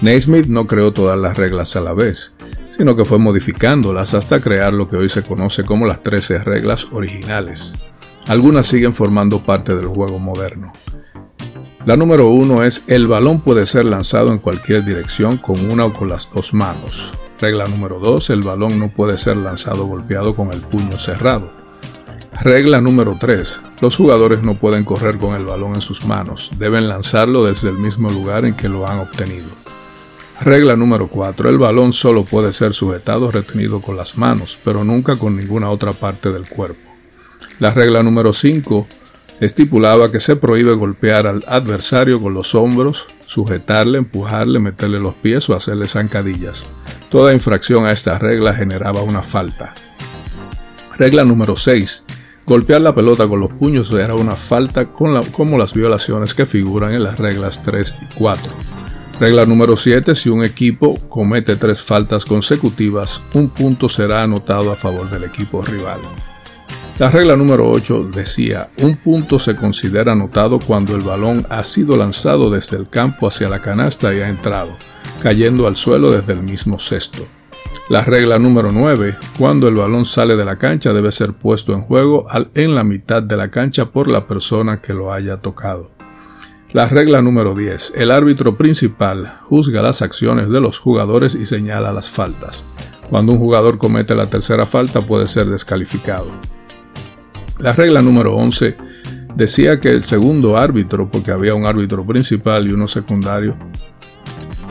Naismith 0.00 0.46
no 0.46 0.66
creó 0.66 0.94
todas 0.94 1.18
las 1.18 1.36
reglas 1.36 1.76
a 1.76 1.82
la 1.82 1.92
vez, 1.92 2.34
sino 2.80 2.96
que 2.96 3.04
fue 3.04 3.18
modificándolas 3.18 4.14
hasta 4.14 4.40
crear 4.40 4.72
lo 4.72 4.88
que 4.88 4.96
hoy 4.96 5.10
se 5.10 5.22
conoce 5.22 5.64
como 5.64 5.84
las 5.84 6.02
13 6.02 6.38
reglas 6.38 6.86
originales. 6.92 7.74
Algunas 8.26 8.68
siguen 8.68 8.94
formando 8.94 9.44
parte 9.44 9.76
del 9.76 9.84
juego 9.84 10.18
moderno. 10.18 10.72
La 11.84 11.98
número 11.98 12.30
uno 12.30 12.64
es 12.64 12.84
el 12.86 13.06
balón 13.06 13.42
puede 13.42 13.66
ser 13.66 13.84
lanzado 13.84 14.32
en 14.32 14.38
cualquier 14.38 14.82
dirección 14.82 15.36
con 15.36 15.68
una 15.68 15.84
o 15.84 15.92
con 15.92 16.08
las 16.08 16.30
dos 16.32 16.54
manos. 16.54 17.12
Regla 17.38 17.66
número 17.66 17.98
2, 17.98 18.30
el 18.30 18.42
balón 18.44 18.78
no 18.78 18.88
puede 18.94 19.18
ser 19.18 19.36
lanzado 19.36 19.84
golpeado 19.84 20.34
con 20.34 20.50
el 20.50 20.62
puño 20.62 20.96
cerrado. 20.96 21.52
Regla 22.40 22.80
número 22.80 23.18
3, 23.20 23.60
los 23.82 23.94
jugadores 23.94 24.42
no 24.42 24.54
pueden 24.54 24.86
correr 24.86 25.18
con 25.18 25.34
el 25.34 25.44
balón 25.44 25.74
en 25.74 25.82
sus 25.82 26.06
manos, 26.06 26.50
deben 26.56 26.88
lanzarlo 26.88 27.44
desde 27.44 27.68
el 27.68 27.76
mismo 27.76 28.08
lugar 28.08 28.46
en 28.46 28.54
que 28.54 28.70
lo 28.70 28.88
han 28.88 29.00
obtenido. 29.00 29.59
Regla 30.40 30.74
número 30.74 31.08
4. 31.08 31.50
El 31.50 31.58
balón 31.58 31.92
solo 31.92 32.24
puede 32.24 32.54
ser 32.54 32.72
sujetado 32.72 33.26
o 33.26 33.30
retenido 33.30 33.82
con 33.82 33.96
las 33.96 34.16
manos, 34.16 34.58
pero 34.64 34.84
nunca 34.84 35.18
con 35.18 35.36
ninguna 35.36 35.68
otra 35.68 35.92
parte 35.92 36.32
del 36.32 36.48
cuerpo. 36.48 36.80
La 37.58 37.74
regla 37.74 38.02
número 38.02 38.32
5 38.32 38.88
estipulaba 39.40 40.10
que 40.10 40.18
se 40.18 40.36
prohíbe 40.36 40.72
golpear 40.72 41.26
al 41.26 41.44
adversario 41.46 42.22
con 42.22 42.32
los 42.32 42.54
hombros, 42.54 43.06
sujetarle, 43.26 43.98
empujarle, 43.98 44.60
meterle 44.60 44.98
los 44.98 45.14
pies 45.14 45.50
o 45.50 45.54
hacerle 45.54 45.88
zancadillas. 45.88 46.66
Toda 47.10 47.34
infracción 47.34 47.84
a 47.84 47.92
esta 47.92 48.18
regla 48.18 48.54
generaba 48.54 49.02
una 49.02 49.22
falta. 49.22 49.74
Regla 50.96 51.22
número 51.26 51.54
6. 51.54 52.04
Golpear 52.46 52.80
la 52.80 52.94
pelota 52.94 53.28
con 53.28 53.40
los 53.40 53.52
puños 53.52 53.92
era 53.92 54.14
una 54.14 54.36
falta 54.36 54.86
como 54.86 55.58
las 55.58 55.74
violaciones 55.74 56.34
que 56.34 56.46
figuran 56.46 56.94
en 56.94 57.02
las 57.02 57.18
reglas 57.18 57.62
3 57.62 57.94
y 58.00 58.14
4. 58.14 58.79
Regla 59.20 59.44
número 59.44 59.76
7. 59.76 60.14
Si 60.14 60.30
un 60.30 60.42
equipo 60.42 60.98
comete 61.10 61.56
tres 61.56 61.82
faltas 61.82 62.24
consecutivas, 62.24 63.20
un 63.34 63.50
punto 63.50 63.86
será 63.86 64.22
anotado 64.22 64.72
a 64.72 64.76
favor 64.76 65.10
del 65.10 65.24
equipo 65.24 65.60
rival. 65.60 66.00
La 66.98 67.10
regla 67.10 67.36
número 67.36 67.70
8 67.70 68.12
decía, 68.14 68.70
un 68.80 68.96
punto 68.96 69.38
se 69.38 69.56
considera 69.56 70.12
anotado 70.12 70.58
cuando 70.58 70.96
el 70.96 71.02
balón 71.02 71.46
ha 71.50 71.62
sido 71.64 71.98
lanzado 71.98 72.50
desde 72.50 72.78
el 72.78 72.88
campo 72.88 73.28
hacia 73.28 73.50
la 73.50 73.60
canasta 73.60 74.14
y 74.14 74.20
ha 74.20 74.28
entrado, 74.30 74.78
cayendo 75.22 75.66
al 75.66 75.76
suelo 75.76 76.12
desde 76.12 76.32
el 76.32 76.42
mismo 76.42 76.78
cesto. 76.78 77.28
La 77.90 78.02
regla 78.02 78.38
número 78.38 78.72
9, 78.72 79.16
cuando 79.38 79.68
el 79.68 79.74
balón 79.74 80.06
sale 80.06 80.34
de 80.34 80.46
la 80.46 80.56
cancha 80.56 80.94
debe 80.94 81.12
ser 81.12 81.34
puesto 81.34 81.74
en 81.74 81.82
juego 81.82 82.24
en 82.54 82.74
la 82.74 82.84
mitad 82.84 83.22
de 83.22 83.36
la 83.36 83.50
cancha 83.50 83.84
por 83.84 84.08
la 84.08 84.26
persona 84.26 84.80
que 84.80 84.94
lo 84.94 85.12
haya 85.12 85.36
tocado. 85.36 85.99
La 86.72 86.86
regla 86.86 87.20
número 87.20 87.56
10. 87.56 87.94
El 87.96 88.12
árbitro 88.12 88.56
principal 88.56 89.40
juzga 89.42 89.82
las 89.82 90.02
acciones 90.02 90.48
de 90.50 90.60
los 90.60 90.78
jugadores 90.78 91.34
y 91.34 91.44
señala 91.44 91.92
las 91.92 92.08
faltas. 92.08 92.64
Cuando 93.08 93.32
un 93.32 93.38
jugador 93.38 93.76
comete 93.76 94.14
la 94.14 94.26
tercera 94.26 94.66
falta 94.66 95.04
puede 95.04 95.26
ser 95.26 95.46
descalificado. 95.46 96.30
La 97.58 97.72
regla 97.72 98.02
número 98.02 98.36
11 98.36 98.76
decía 99.34 99.80
que 99.80 99.90
el 99.90 100.04
segundo 100.04 100.56
árbitro, 100.56 101.10
porque 101.10 101.32
había 101.32 101.56
un 101.56 101.64
árbitro 101.64 102.06
principal 102.06 102.68
y 102.68 102.72
uno 102.72 102.86
secundario, 102.86 103.56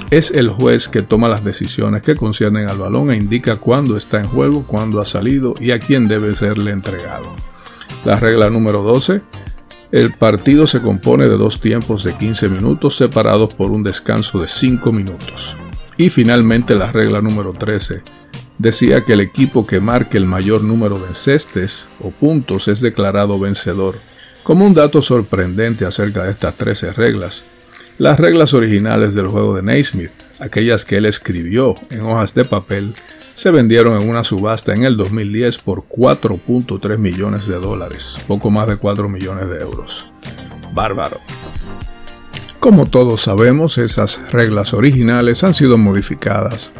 es 0.09 0.31
el 0.31 0.47
juez 0.47 0.87
que 0.87 1.01
toma 1.01 1.27
las 1.27 1.43
decisiones 1.43 2.01
que 2.01 2.15
conciernen 2.15 2.69
al 2.69 2.77
balón 2.77 3.11
e 3.11 3.17
indica 3.17 3.57
cuándo 3.57 3.97
está 3.97 4.21
en 4.21 4.27
juego, 4.27 4.63
cuándo 4.65 5.01
ha 5.01 5.05
salido 5.05 5.53
y 5.59 5.71
a 5.71 5.79
quién 5.79 6.07
debe 6.07 6.33
serle 6.33 6.71
entregado. 6.71 7.27
La 8.05 8.15
regla 8.15 8.49
número 8.49 8.83
12 8.83 9.21
el 9.91 10.13
partido 10.13 10.67
se 10.67 10.81
compone 10.81 11.27
de 11.27 11.37
dos 11.37 11.59
tiempos 11.59 12.03
de 12.03 12.13
15 12.13 12.49
minutos 12.49 12.95
separados 12.95 13.53
por 13.53 13.71
un 13.71 13.83
descanso 13.83 14.39
de 14.39 14.47
5 14.47 14.91
minutos. 14.91 15.57
Y 15.97 16.09
finalmente 16.09 16.75
la 16.75 16.91
regla 16.91 17.21
número 17.21 17.53
13 17.53 18.03
decía 18.59 19.03
que 19.03 19.13
el 19.13 19.21
equipo 19.21 19.65
que 19.65 19.79
marque 19.79 20.17
el 20.17 20.25
mayor 20.25 20.63
número 20.63 20.99
de 20.99 21.07
encestes 21.07 21.89
o 21.99 22.11
puntos 22.11 22.67
es 22.67 22.81
declarado 22.81 23.39
vencedor. 23.39 23.99
Como 24.43 24.65
un 24.65 24.73
dato 24.73 25.01
sorprendente 25.01 25.85
acerca 25.85 26.23
de 26.23 26.31
estas 26.31 26.55
13 26.55 26.93
reglas, 26.93 27.45
las 27.97 28.19
reglas 28.19 28.53
originales 28.53 29.15
del 29.15 29.27
juego 29.27 29.55
de 29.55 29.63
Naismith, 29.63 30.11
aquellas 30.39 30.85
que 30.85 30.97
él 30.97 31.05
escribió 31.05 31.75
en 31.89 32.01
hojas 32.01 32.33
de 32.33 32.45
papel, 32.45 32.93
se 33.39 33.51
vendieron 33.51 34.01
en 34.01 34.09
una 34.09 34.25
subasta 34.25 34.75
en 34.75 34.83
el 34.83 34.97
2010 34.97 35.59
por 35.59 35.87
4.3 35.87 36.97
millones 36.97 37.47
de 37.47 37.55
dólares, 37.55 38.19
poco 38.27 38.51
más 38.51 38.67
de 38.67 38.75
4 38.75 39.07
millones 39.07 39.47
de 39.47 39.61
euros. 39.61 40.11
Bárbaro. 40.73 41.21
Como 42.59 42.85
todos 42.85 43.21
sabemos, 43.21 43.77
esas 43.77 44.29
reglas 44.33 44.73
originales 44.73 45.45
han 45.45 45.53
sido 45.53 45.77
modificadas 45.77 46.73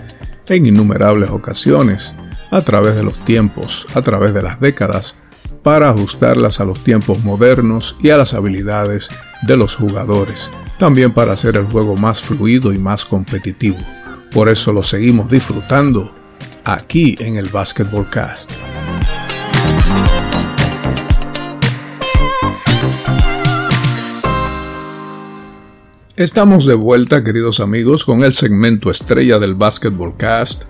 en 0.50 0.66
innumerables 0.66 1.30
ocasiones, 1.30 2.18
a 2.52 2.62
través 2.62 2.96
de 2.96 3.04
los 3.04 3.16
tiempos, 3.24 3.88
a 3.94 4.02
través 4.02 4.34
de 4.34 4.42
las 4.42 4.60
décadas, 4.60 5.16
para 5.64 5.90
ajustarlas 5.90 6.60
a 6.60 6.66
los 6.66 6.84
tiempos 6.84 7.24
modernos 7.24 7.96
y 8.04 8.10
a 8.10 8.18
las 8.18 8.34
habilidades 8.34 9.08
de 9.44 9.56
los 9.56 9.78
jugadores, 9.78 10.52
también 10.78 11.14
para 11.14 11.32
hacer 11.32 11.56
el 11.56 11.68
juego 11.68 11.96
más 11.96 12.22
fluido 12.22 12.74
y 12.74 12.78
más 12.78 13.06
competitivo. 13.06 13.80
Por 14.30 14.50
eso 14.50 14.74
lo 14.74 14.84
seguimos 14.84 15.32
disfrutando 15.32 16.19
aquí 16.64 17.16
en 17.20 17.38
el 17.38 17.50
Basketball 17.50 18.10
Cast. 18.10 18.52
Estamos 26.16 26.66
de 26.66 26.76
vuelta, 26.76 27.24
queridos 27.24 27.60
amigos, 27.62 28.04
con 28.04 28.24
el 28.24 28.34
segmento 28.34 28.92
estrella 28.92 29.40
del 29.40 29.56
Basketball 29.56 30.18
Cast, 30.18 30.64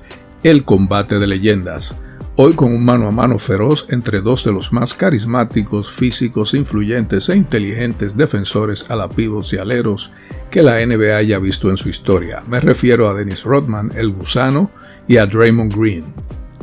el 0.43 0.63
combate 0.63 1.17
de 1.17 1.25
leyendas. 1.25 1.95
Hoy 2.35 2.53
con 2.53 2.71
un 2.71 2.85
mano 2.85 3.07
a 3.07 3.11
mano 3.11 3.37
feroz 3.37 3.85
entre 3.89 4.21
dos 4.21 4.45
de 4.45 4.53
los 4.53 4.71
más 4.71 4.93
carismáticos, 4.93 5.91
físicos, 5.91 6.53
influyentes 6.53 7.27
e 7.27 7.35
inteligentes 7.35 8.15
defensores 8.15 8.89
a 8.89 8.95
la 8.95 9.09
y 9.17 9.57
aleros 9.57 10.11
que 10.49 10.63
la 10.63 10.85
NBA 10.85 11.17
haya 11.17 11.39
visto 11.39 11.69
en 11.69 11.77
su 11.77 11.89
historia. 11.89 12.41
Me 12.47 12.59
refiero 12.59 13.09
a 13.09 13.13
Dennis 13.13 13.43
Rodman, 13.43 13.91
el 13.95 14.11
gusano, 14.11 14.71
y 15.09 15.17
a 15.17 15.25
Draymond 15.25 15.75
Green, 15.75 16.03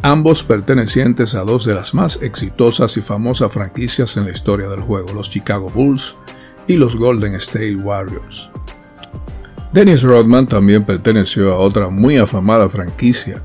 ambos 0.03 0.45
pertenecientes 0.45 1.35
a 1.35 1.43
dos 1.43 1.65
de 1.65 1.75
las 1.75 1.93
más 1.93 2.23
exitosas 2.23 2.97
y 2.97 3.01
famosas 3.01 3.53
franquicias 3.53 4.17
en 4.17 4.25
la 4.25 4.31
historia 4.31 4.69
del 4.69 4.81
juego, 4.81 5.13
los 5.13 5.29
Chicago 5.29 5.69
Bulls 5.69 6.17
y 6.69 6.77
los 6.77 6.95
Golden 6.95 7.35
State 7.35 7.75
Warriors. 7.75 8.49
Dennis 9.73 10.05
Rodman 10.05 10.47
también 10.47 10.85
perteneció 10.85 11.53
a 11.53 11.59
otra 11.59 11.89
muy 11.89 12.19
afamada 12.19 12.69
franquicia 12.69 13.43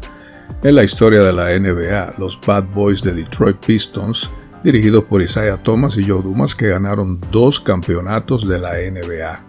en 0.62 0.76
la 0.76 0.84
historia 0.84 1.22
de 1.22 1.34
la 1.34 1.50
NBA, 1.60 2.20
los 2.20 2.40
Bad 2.40 2.66
Boys 2.72 3.02
de 3.02 3.16
Detroit 3.16 3.58
Pistons, 3.58 4.30
dirigidos 4.64 5.06
por 5.06 5.24
Isaiah 5.24 5.58
Thomas 5.58 5.98
y 5.98 6.08
Joe 6.08 6.22
Dumas, 6.22 6.54
que 6.54 6.68
ganaron 6.68 7.20
dos 7.32 7.60
campeonatos 7.60 8.48
de 8.48 8.60
la 8.60 8.74
NBA. 8.74 9.44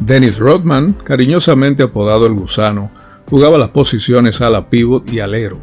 Dennis 0.00 0.40
Rodman, 0.40 0.92
cariñosamente 0.92 1.84
apodado 1.84 2.26
el 2.26 2.32
gusano, 2.32 2.90
jugaba 3.28 3.58
las 3.58 3.70
posiciones 3.70 4.40
ala 4.40 4.70
pivot 4.70 5.10
y 5.12 5.20
alero. 5.20 5.60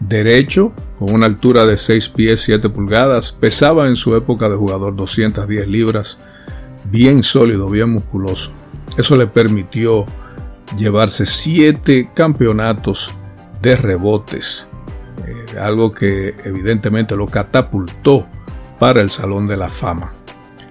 Derecho, 0.00 0.72
con 0.98 1.14
una 1.14 1.26
altura 1.26 1.64
de 1.64 1.78
6 1.78 2.10
pies 2.10 2.40
7 2.40 2.68
pulgadas, 2.68 3.32
pesaba 3.32 3.88
en 3.88 3.96
su 3.96 4.14
época 4.14 4.48
de 4.48 4.56
jugador 4.56 4.94
210 4.94 5.68
libras, 5.68 6.18
bien 6.90 7.22
sólido, 7.22 7.70
bien 7.70 7.90
musculoso. 7.90 8.52
Eso 8.98 9.16
le 9.16 9.26
permitió 9.26 10.06
llevarse 10.76 11.26
7 11.26 12.10
campeonatos 12.14 13.10
de 13.62 13.76
rebotes, 13.76 14.68
eh, 15.26 15.58
algo 15.58 15.92
que 15.92 16.34
evidentemente 16.44 17.16
lo 17.16 17.26
catapultó 17.26 18.26
para 18.78 19.00
el 19.00 19.10
Salón 19.10 19.48
de 19.48 19.56
la 19.56 19.68
Fama. 19.68 20.12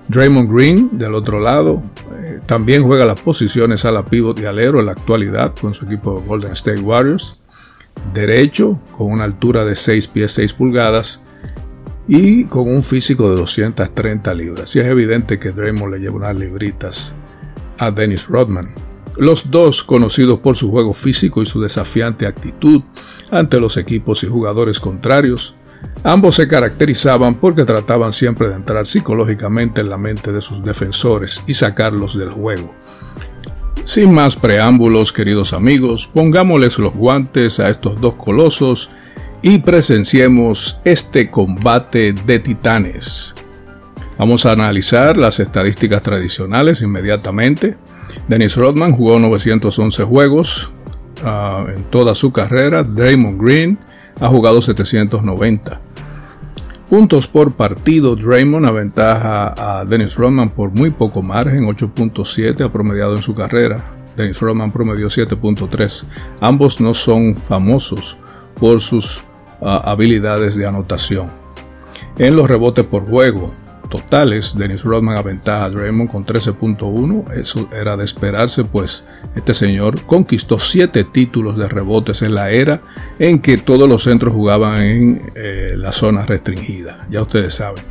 Draymond 0.08 0.50
Green, 0.52 0.98
del 0.98 1.15
otro 1.15 1.39
lado, 1.39 1.84
eh, 2.24 2.39
también 2.46 2.84
juega 2.84 3.06
las 3.06 3.22
posiciones 3.22 3.86
a 3.86 3.91
la 3.91 4.06
pivot 4.06 4.39
y 4.39 4.46
alero 4.46 4.80
en 4.80 4.86
la 4.86 4.91
actualidad 4.91 5.54
con 5.60 5.74
su 5.74 5.86
equipo 5.86 6.22
Golden 6.22 6.52
State 6.52 6.80
Warriors. 6.80 7.41
Derecho, 8.13 8.80
con 8.98 9.12
una 9.12 9.24
altura 9.24 9.65
de 9.65 9.76
6 9.76 10.08
pies 10.08 10.34
6 10.34 10.54
pulgadas 10.54 11.22
y 12.08 12.44
con 12.46 12.68
un 12.68 12.84
físico 12.84 13.30
de 13.30 13.38
230 13.38 14.34
libras. 14.34 14.76
Y 14.76 14.80
es 14.80 14.86
evidente 14.86 15.39
que 15.39 15.52
Draymond 15.52 15.94
le 15.94 16.00
lleva 16.00 16.18
unas 16.18 16.38
libritas 16.38 17.15
a 17.80 17.91
Dennis 17.91 18.28
Rodman. 18.28 18.74
Los 19.18 19.50
dos, 19.50 19.84
conocidos 19.84 20.39
por 20.39 20.58
su 20.58 20.70
juego 20.70 20.94
físico 20.94 21.41
y 21.41 21.46
su 21.46 21.62
desafiante 21.62 22.28
actitud 22.28 22.82
ante 23.32 23.60
los 23.60 23.78
equipos 23.78 24.24
y 24.24 24.28
jugadores 24.28 24.80
contrarios, 24.80 25.56
Ambos 26.04 26.36
se 26.36 26.48
caracterizaban 26.48 27.36
porque 27.36 27.65
trataban 27.65 28.13
siempre 28.13 28.50
de 28.50 28.56
entrar 28.56 28.86
psicológicamente 28.86 29.82
en 29.82 29.89
la 29.89 29.98
mente 29.98 30.32
de 30.32 30.41
sus 30.41 30.63
defensores 30.63 31.43
y 31.48 31.56
sacarlos 31.56 32.17
del 32.17 32.30
juego. 32.30 32.74
Sin 33.86 34.13
más 34.13 34.36
preámbulos, 34.36 35.13
queridos 35.13 35.54
amigos, 35.54 36.10
pongámosles 36.13 36.80
los 36.80 36.93
guantes 36.93 37.60
a 37.60 37.69
estos 37.69 38.02
dos 38.02 38.15
colosos 38.15 38.89
y 39.41 39.60
presenciemos 39.60 40.80
este 40.84 41.30
combate 41.30 42.13
de 42.13 42.39
titanes. 42.39 43.36
Vamos 44.17 44.45
a 44.45 44.54
analizar 44.54 45.17
las 45.17 45.39
estadísticas 45.39 46.02
tradicionales 46.02 46.82
inmediatamente. 46.82 47.78
Dennis 48.28 48.56
Rodman 48.56 48.93
jugó 48.93 49.19
911 49.19 50.04
juegos 50.04 50.71
ah, 51.24 51.65
en 51.76 51.84
toda 51.86 52.15
su 52.15 52.32
carrera. 52.32 52.84
Draymond 52.84 53.41
Green 53.41 53.80
ha 54.19 54.28
jugado 54.28 54.62
790. 54.62 55.82
Puntos 56.89 57.28
por 57.28 57.54
partido, 57.54 58.15
Draymond 58.15 58.67
aventaja 58.67 59.80
a 59.80 59.86
Dennis 59.86 60.15
Rodman 60.15 60.49
por 60.49 60.71
muy 60.71 60.91
poco 60.91 61.21
margen, 61.23 61.65
8.7 61.65 62.63
ha 62.63 62.71
promediado 62.71 63.15
en 63.15 63.23
su 63.23 63.34
carrera. 63.34 63.84
Dennis 64.15 64.39
Rodman 64.39 64.71
promedió 64.71 65.08
7.3. 65.08 66.06
Ambos 66.39 66.80
no 66.80 66.93
son 66.93 67.36
famosos 67.36 68.15
por 68.60 68.82
sus 68.82 69.23
ah, 69.62 69.82
habilidades 69.86 70.56
de 70.56 70.67
anotación. 70.67 71.32
En 72.17 72.36
los 72.36 72.47
rebotes 72.47 72.86
por 72.86 73.10
juego, 73.10 73.54
totales, 74.01 74.55
Dennis 74.55 74.84
Rodman 74.84 75.17
aventaja 75.17 75.65
a 75.65 75.69
Draymond 75.69 76.12
con 76.12 76.25
13.1. 76.25 77.31
Eso 77.34 77.69
era 77.73 77.95
de 77.97 78.05
esperarse, 78.05 78.63
pues 78.63 79.03
este 79.36 79.53
señor 79.53 80.01
conquistó 80.05 80.60
7 80.60 81.03
títulos 81.05 81.58
de 81.58 81.67
rebotes 81.67 82.21
en 82.21 82.36
la 82.36 82.51
era 82.51 82.81
en 83.19 83.39
que 83.39 83.58
todos 83.58 83.88
los 83.88 84.03
centros 84.03 84.34
jugaban 84.34 84.81
en 84.81 85.31
eh, 85.36 85.73
la 85.77 85.91
zona 85.91 86.25
restringida. 86.25 87.05
Ya 87.10 87.21
ustedes 87.21 87.55
saben. 87.55 87.84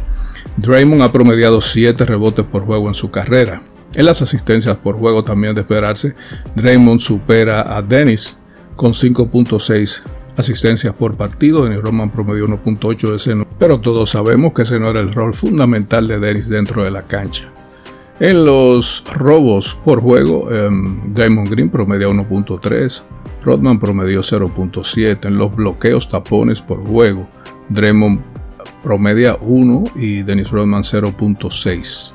Draymond 0.56 1.02
ha 1.02 1.12
promediado 1.12 1.60
7 1.60 2.04
rebotes 2.04 2.44
por 2.44 2.64
juego 2.64 2.88
en 2.88 2.94
su 2.94 3.10
carrera. 3.10 3.62
En 3.94 4.06
las 4.06 4.22
asistencias 4.22 4.76
por 4.76 4.96
juego 4.96 5.22
también 5.24 5.54
de 5.54 5.60
esperarse, 5.60 6.14
Draymond 6.56 7.00
supera 7.00 7.76
a 7.76 7.82
Dennis 7.82 8.38
con 8.76 8.92
5.6 8.92 10.02
asistencias 10.36 10.94
por 10.94 11.16
partido. 11.16 11.64
Dennis 11.64 11.82
Rodman 11.82 12.10
promedió 12.10 12.46
1.8 12.46 13.14
ese 13.14 13.34
pero 13.58 13.80
todos 13.80 14.10
sabemos 14.10 14.52
que 14.52 14.62
ese 14.62 14.78
no 14.78 14.90
era 14.90 15.00
el 15.00 15.14
rol 15.14 15.34
fundamental 15.34 16.08
de 16.08 16.18
Dennis 16.18 16.48
dentro 16.48 16.84
de 16.84 16.90
la 16.90 17.02
cancha. 17.02 17.50
En 18.20 18.44
los 18.44 19.02
robos 19.12 19.76
por 19.84 20.00
juego, 20.00 20.44
um, 20.44 21.12
Diamond 21.12 21.50
Green 21.50 21.68
promedia 21.68 22.08
1.3, 22.08 23.02
Rodman 23.44 23.78
promedió 23.78 24.22
0.7. 24.22 25.26
En 25.26 25.36
los 25.36 25.54
bloqueos 25.54 26.08
tapones 26.08 26.62
por 26.62 26.86
juego, 26.86 27.28
Draymond 27.68 28.20
promedia 28.82 29.36
1 29.40 29.84
y 29.96 30.22
Dennis 30.22 30.50
Rodman 30.50 30.82
0.6. 30.82 32.12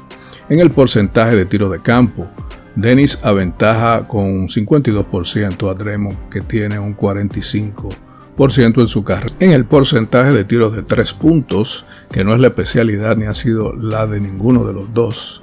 En 0.50 0.60
el 0.60 0.72
porcentaje 0.72 1.36
de 1.36 1.46
tiro 1.46 1.70
de 1.70 1.82
campo, 1.82 2.28
Dennis 2.76 3.20
aventaja 3.24 4.08
con 4.08 4.24
un 4.24 4.48
52% 4.48 5.70
a 5.70 5.74
Draymond 5.74 6.30
que 6.30 6.42
tiene 6.42 6.80
un 6.80 6.96
45% 6.96 8.09
en 8.41 8.88
su 8.88 9.04
carrera. 9.04 9.36
En 9.41 9.52
el 9.52 9.65
porcentaje 9.65 10.32
de 10.32 10.45
tiros 10.45 10.73
de 10.73 10.82
3 10.82 11.13
puntos, 11.13 11.86
que 12.10 12.23
no 12.23 12.34
es 12.34 12.39
la 12.39 12.47
especialidad 12.47 13.17
ni 13.17 13.25
ha 13.25 13.34
sido 13.34 13.73
la 13.73 14.08
de 14.08 14.21
ninguno 14.21 14.63
de 14.63 14.73
los 14.73 14.93
dos. 14.93 15.41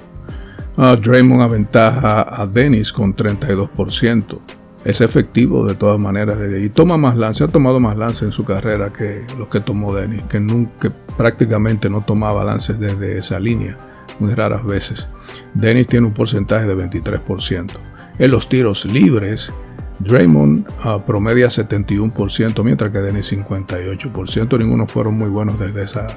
Draymond 0.77 1.41
aventaja 1.41 2.21
a 2.21 2.47
Dennis 2.47 2.91
con 2.91 3.15
32%. 3.15 4.39
Es 4.83 5.01
efectivo 5.01 5.67
de 5.67 5.75
todas 5.75 5.99
maneras 5.99 6.37
y 6.59 6.69
toma 6.69 6.97
más 6.97 7.17
lance, 7.17 7.43
ha 7.43 7.47
tomado 7.47 7.79
más 7.79 7.97
lance 7.97 8.25
en 8.25 8.31
su 8.31 8.45
carrera 8.45 8.91
que 8.91 9.25
los 9.37 9.47
que 9.47 9.59
tomó 9.59 9.93
Dennis, 9.93 10.23
que 10.23 10.39
nunca 10.39 10.91
prácticamente 11.17 11.89
no 11.89 12.01
tomaba 12.01 12.43
lances 12.43 12.79
desde 12.79 13.17
esa 13.17 13.39
línea, 13.39 13.77
muy 14.19 14.33
raras 14.33 14.65
veces. 14.65 15.09
Dennis 15.53 15.87
tiene 15.87 16.07
un 16.07 16.13
porcentaje 16.13 16.65
de 16.65 16.75
23%. 16.75 17.71
En 18.17 18.31
los 18.31 18.49
tiros 18.49 18.85
libres, 18.85 19.53
Draymond 19.99 20.67
uh, 20.85 21.03
promedia 21.03 21.47
71%, 21.47 22.63
mientras 22.63 22.91
que 22.91 22.99
Dennis 22.99 23.33
58%. 23.33 24.59
Ninguno 24.59 24.87
fueron 24.87 25.15
muy 25.15 25.29
buenos 25.29 25.59
desde 25.59 25.83
esa 25.83 26.07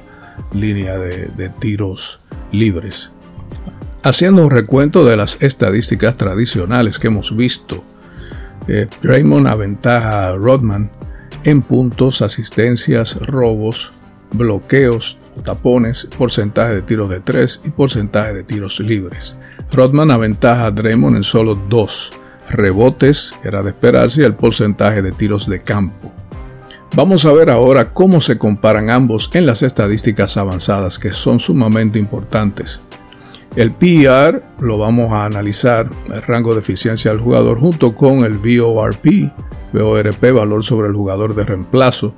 línea 0.53 0.99
de, 0.99 1.51
tiros 1.61 2.21
libres. 2.53 3.13
Haciendo 4.03 4.45
un 4.45 4.51
recuento 4.51 5.05
de 5.05 5.17
las 5.17 5.43
estadísticas 5.43 6.17
tradicionales 6.17 6.99
que 6.99 7.09
hemos 7.09 7.37
visto, 7.37 7.85
eh, 8.69 8.87
Draymond 9.03 9.47
aventaja 9.47 10.29
a 10.29 10.33
Rodman 10.37 10.91
en 11.45 11.63
puntos, 11.63 12.23
asistencias, 12.23 13.17
robos, 13.21 13.93
bloqueos, 14.33 15.19
tapones, 15.45 16.09
porcentaje 16.17 16.75
de 16.75 16.83
tiros 16.83 17.09
de 17.09 17.21
3 17.21 17.63
y 17.65 17.71
porcentaje 17.71 18.33
de 18.33 18.45
tiros 18.45 18.81
libres. 18.81 19.37
Rodman 19.73 20.11
aventaja 20.11 20.67
a 20.67 20.71
Draymond 20.71 21.17
en 21.17 21.25
solo 21.25 21.55
2 21.55 22.20
rebotes, 22.51 23.33
era 23.45 23.63
de 23.63 23.71
esperarse, 23.71 24.23
y 24.23 24.25
el 24.25 24.35
porcentaje 24.35 25.03
de 25.03 25.13
tiros 25.13 25.49
de 25.49 25.63
campo. 25.63 26.13
Vamos 26.97 27.25
a 27.25 27.33
ver 27.33 27.51
ahora 27.51 27.93
cómo 27.95 28.21
se 28.21 28.37
comparan 28.37 28.91
ambos 28.91 29.31
en 29.35 29.47
las 29.47 29.63
estadísticas 29.63 30.37
avanzadas 30.37 30.99
que 30.99 31.13
son 31.13 31.39
sumamente 31.39 31.99
importantes. 31.99 32.83
El 33.57 33.73
PER 33.73 34.41
lo 34.61 34.79
vamos 34.79 35.13
a 35.13 35.25
analizar, 35.25 35.89
el 36.13 36.23
rango 36.23 36.55
de 36.55 36.61
eficiencia 36.61 37.11
del 37.11 37.21
jugador, 37.21 37.61
junto 37.61 37.95
con 37.95 38.25
el 38.25 38.39
VORP, 38.39 39.33
VORP, 39.73 40.33
valor 40.33 40.65
sobre 40.65 40.89
el 40.89 40.95
jugador 40.95 41.35
de 41.35 41.45
reemplazo, 41.45 42.15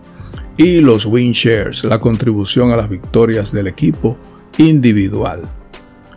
y 0.57 0.81
los 0.81 1.07
win 1.07 1.33
shares, 1.33 1.85
la 1.85 2.01
contribución 2.01 2.73
a 2.73 2.77
las 2.77 2.89
victorias 2.89 3.53
del 3.53 3.67
equipo 3.67 4.17
individual. 4.59 5.43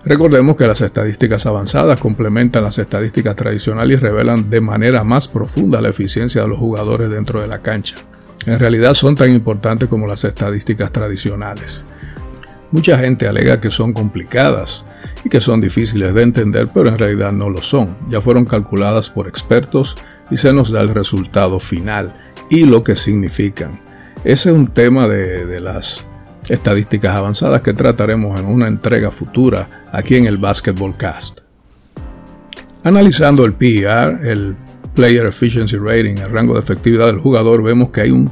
Recordemos 0.06 0.56
que 0.56 0.68
las 0.68 0.82
estadísticas 0.82 1.48
avanzadas 1.48 2.00
complementan 2.00 2.64
las 2.64 2.78
estadísticas 2.78 3.36
tradicionales 3.36 3.98
y 3.98 4.00
revelan 4.00 4.52
de 4.52 4.62
manera 4.62 5.04
más 5.04 5.28
profunda 5.28 5.82
la 5.82 5.90
eficiencia 5.90 6.44
de 6.44 6.48
los 6.48 6.60
jugadores 6.60 7.10
dentro 7.10 7.42
de 7.42 7.48
la 7.48 7.64
cancha. 7.64 7.96
En 8.46 8.60
realidad 8.60 8.94
son 8.94 9.16
tan 9.16 9.32
importantes 9.32 9.90
como 9.90 10.06
las 10.06 10.24
estadísticas 10.24 10.92
tradicionales. 10.92 11.86
Mucha 12.70 13.00
gente 13.00 13.28
alega 13.28 13.60
que 13.60 13.72
son 13.72 13.94
complicadas 13.94 14.86
y 15.24 15.30
que 15.30 15.42
son 15.42 15.60
difíciles 15.60 16.14
de 16.14 16.22
entender, 16.22 16.68
pero 16.72 16.90
en 16.90 17.00
realidad 17.00 17.32
no 17.32 17.50
lo 17.50 17.64
son. 17.64 17.98
Ya 18.08 18.22
fueron 18.22 18.46
calculadas 18.46 19.10
por 19.10 19.28
expertos 19.28 19.96
y 20.30 20.38
se 20.38 20.54
nos 20.54 20.70
da 20.70 20.82
el 20.82 20.90
resultado 20.90 21.60
final 21.60 22.16
y 22.52 22.66
lo 22.66 22.84
que 22.84 22.96
significan. 22.96 23.82
Ese 24.24 24.50
es 24.50 24.56
un 24.56 24.68
tema 24.68 25.08
de, 25.08 25.48
de 25.48 25.60
las 25.60 26.06
estadísticas 26.50 27.16
avanzadas 27.16 27.62
que 27.62 27.74
trataremos 27.74 28.40
en 28.40 28.46
una 28.46 28.68
entrega 28.68 29.12
futura 29.12 29.84
aquí 29.92 30.16
en 30.16 30.26
el 30.26 30.38
Basketball 30.38 30.96
Cast. 30.96 31.42
Analizando 32.84 33.46
el 33.46 33.54
PER, 33.54 34.20
el 34.24 34.56
Player 34.94 35.26
Efficiency 35.26 35.78
Rating, 35.78 36.18
el 36.18 36.30
rango 36.30 36.54
de 36.54 36.60
efectividad 36.60 37.08
del 37.08 37.20
jugador, 37.20 37.64
vemos 37.64 37.90
que 37.90 38.02
hay 38.02 38.12
un 38.12 38.30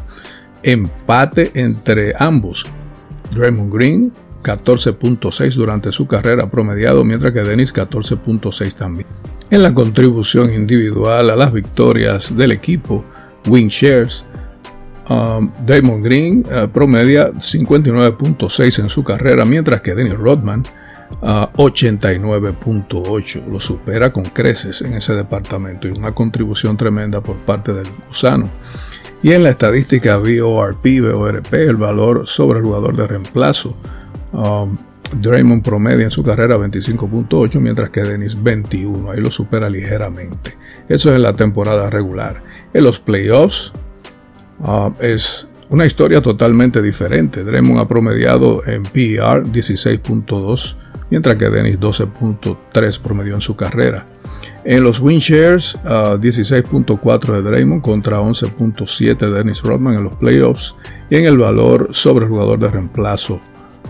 empate 0.62 1.52
entre 1.56 2.14
ambos. 2.18 2.66
Draymond 3.34 3.74
Green 3.74 4.12
14.6 4.44 5.54
durante 5.56 5.92
su 5.92 6.06
carrera 6.06 6.50
promediado, 6.52 7.04
mientras 7.04 7.34
que 7.34 7.42
Dennis 7.42 7.74
14.6 7.74 8.76
también. 8.76 9.08
En 9.50 9.64
la 9.64 9.74
contribución 9.74 10.54
individual 10.54 11.30
a 11.30 11.36
las 11.36 11.54
victorias 11.54 12.36
del 12.36 12.52
equipo, 12.52 13.04
win 13.48 13.70
shares, 13.70 14.26
Um, 15.10 15.52
Damon 15.66 16.02
Green 16.02 16.46
uh, 16.48 16.70
promedia 16.70 17.34
59.6 17.34 18.80
en 18.80 18.90
su 18.90 19.04
carrera, 19.04 19.44
mientras 19.46 19.82
que 19.82 19.96
Dennis 19.96 20.18
Rodman 20.18 20.64
89.8. 21.22 23.46
Lo 23.48 23.60
supera 23.60 24.12
con 24.12 24.26
creces 24.26 24.82
en 24.82 24.96
ese 24.96 25.14
departamento 25.14 25.88
y 25.88 25.92
una 25.92 26.14
contribución 26.14 26.78
tremenda 26.78 27.22
por 27.22 27.38
parte 27.38 27.74
del 27.74 27.88
gusano. 28.08 28.50
Y 29.22 29.32
en 29.32 29.44
la 29.44 29.50
estadística 29.50 30.18
VORP, 30.18 31.02
VORP, 31.02 31.54
el 31.54 31.76
valor 31.78 32.28
sobre 32.28 32.60
el 32.60 32.66
jugador 32.66 32.98
de 32.98 33.08
reemplazo. 33.08 33.78
Um, 34.34 34.74
Draymond 35.22 35.64
promedia 35.64 36.06
en 36.06 36.12
su 36.12 36.24
carrera 36.24 36.58
25.8, 36.58 37.60
mientras 37.60 37.90
que 37.90 38.02
Dennis 38.02 38.42
21. 38.42 39.12
Ahí 39.12 39.22
lo 39.22 39.32
supera 39.32 39.70
ligeramente. 39.70 40.58
Eso 40.90 41.12
es 41.12 41.16
en 41.16 41.22
la 41.22 41.34
temporada 41.34 41.90
regular. 41.90 42.44
En 42.74 42.84
los 42.84 43.00
playoffs 43.00 43.72
uh, 44.64 44.92
es 45.00 45.48
una 45.70 45.86
historia 45.86 46.22
totalmente 46.22 46.82
diferente. 46.82 47.44
Draymond 47.44 47.80
ha 47.80 47.88
promediado 47.88 48.62
en 48.66 48.84
PER 48.84 49.44
16.2 49.44 50.76
mientras 51.10 51.36
que 51.36 51.50
Dennis 51.50 51.80
12.3 51.80 53.00
promedió 53.00 53.36
en 53.36 53.42
su 53.42 53.56
carrera. 53.56 54.08
En 54.66 54.84
los 54.84 55.00
win 55.00 55.20
shares, 55.20 55.78
16.4 55.84 57.34
de 57.34 57.42
Draymond 57.42 57.82
contra 57.82 58.20
11.7 58.20 59.18
de 59.18 59.30
Dennis 59.30 59.62
Rodman 59.62 59.96
en 59.96 60.06
los 60.06 60.14
playoffs. 60.14 60.74
Y 61.10 61.18
en 61.18 61.26
el 61.26 61.38
valor 61.38 61.90
sobre 61.92 62.26
jugador 62.26 62.60
de 62.60 62.72
reemplazo, 62.72 63.40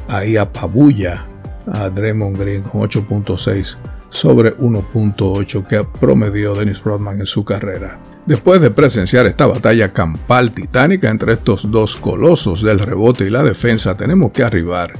ahí 0.08 0.36
apabulla 0.36 1.26
a 1.72 1.90
Draymond 1.90 2.38
Green 2.38 2.62
con 2.64 2.82
8.6 2.82 3.78
sobre 4.10 4.58
1.8 4.58 5.66
que 5.66 5.84
promedió 6.00 6.54
Dennis 6.54 6.84
Rodman 6.84 7.20
en 7.20 7.26
su 7.26 7.46
carrera. 7.46 8.00
Después 8.26 8.62
de 8.62 8.72
presenciar 8.72 9.26
esta 9.26 9.48
batalla 9.48 9.92
campal 9.92 10.54
titánica 10.54 11.10
entre 11.10 11.34
estos 11.34 11.70
dos 11.70 11.98
colosos 11.98 12.62
del 12.62 12.80
rebote 12.80 13.26
y 13.26 13.30
la 13.30 13.44
defensa, 13.44 13.98
tenemos 13.98 14.32
que 14.32 14.44
arribar 14.44 14.94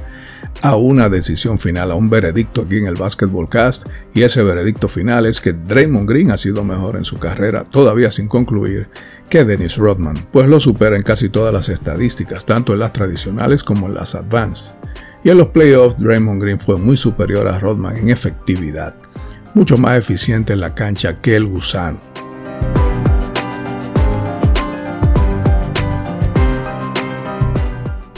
a 0.60 0.76
una 0.76 1.08
decisión 1.08 1.58
final, 1.58 1.90
a 1.90 1.94
un 1.94 2.10
veredicto 2.10 2.60
aquí 2.62 2.76
en 2.76 2.86
el 2.86 2.96
Basketball 2.96 3.48
Cast, 3.48 3.88
y 4.12 4.22
ese 4.22 4.42
veredicto 4.42 4.88
final 4.88 5.24
es 5.24 5.40
que 5.40 5.54
Draymond 5.54 6.08
Green 6.08 6.30
ha 6.30 6.38
sido 6.38 6.64
mejor 6.64 6.96
en 6.96 7.06
su 7.06 7.16
carrera, 7.16 7.64
todavía 7.64 8.10
sin 8.10 8.28
concluir, 8.28 8.88
que 9.30 9.44
Dennis 9.44 9.78
Rodman, 9.78 10.18
pues 10.30 10.46
lo 10.46 10.60
supera 10.60 10.96
en 10.96 11.02
casi 11.02 11.30
todas 11.30 11.52
las 11.52 11.70
estadísticas, 11.70 12.44
tanto 12.44 12.74
en 12.74 12.80
las 12.80 12.92
tradicionales 12.92 13.64
como 13.64 13.86
en 13.86 13.94
las 13.94 14.14
advanced. 14.14 14.74
Y 15.24 15.30
en 15.30 15.38
los 15.38 15.48
playoffs, 15.48 15.98
Draymond 15.98 16.42
Green 16.42 16.60
fue 16.60 16.76
muy 16.76 16.98
superior 16.98 17.48
a 17.48 17.58
Rodman 17.58 17.96
en 17.96 18.10
efectividad, 18.10 18.94
mucho 19.54 19.78
más 19.78 19.96
eficiente 19.96 20.52
en 20.52 20.60
la 20.60 20.74
cancha 20.74 21.20
que 21.20 21.36
el 21.36 21.46
gusano. 21.46 21.98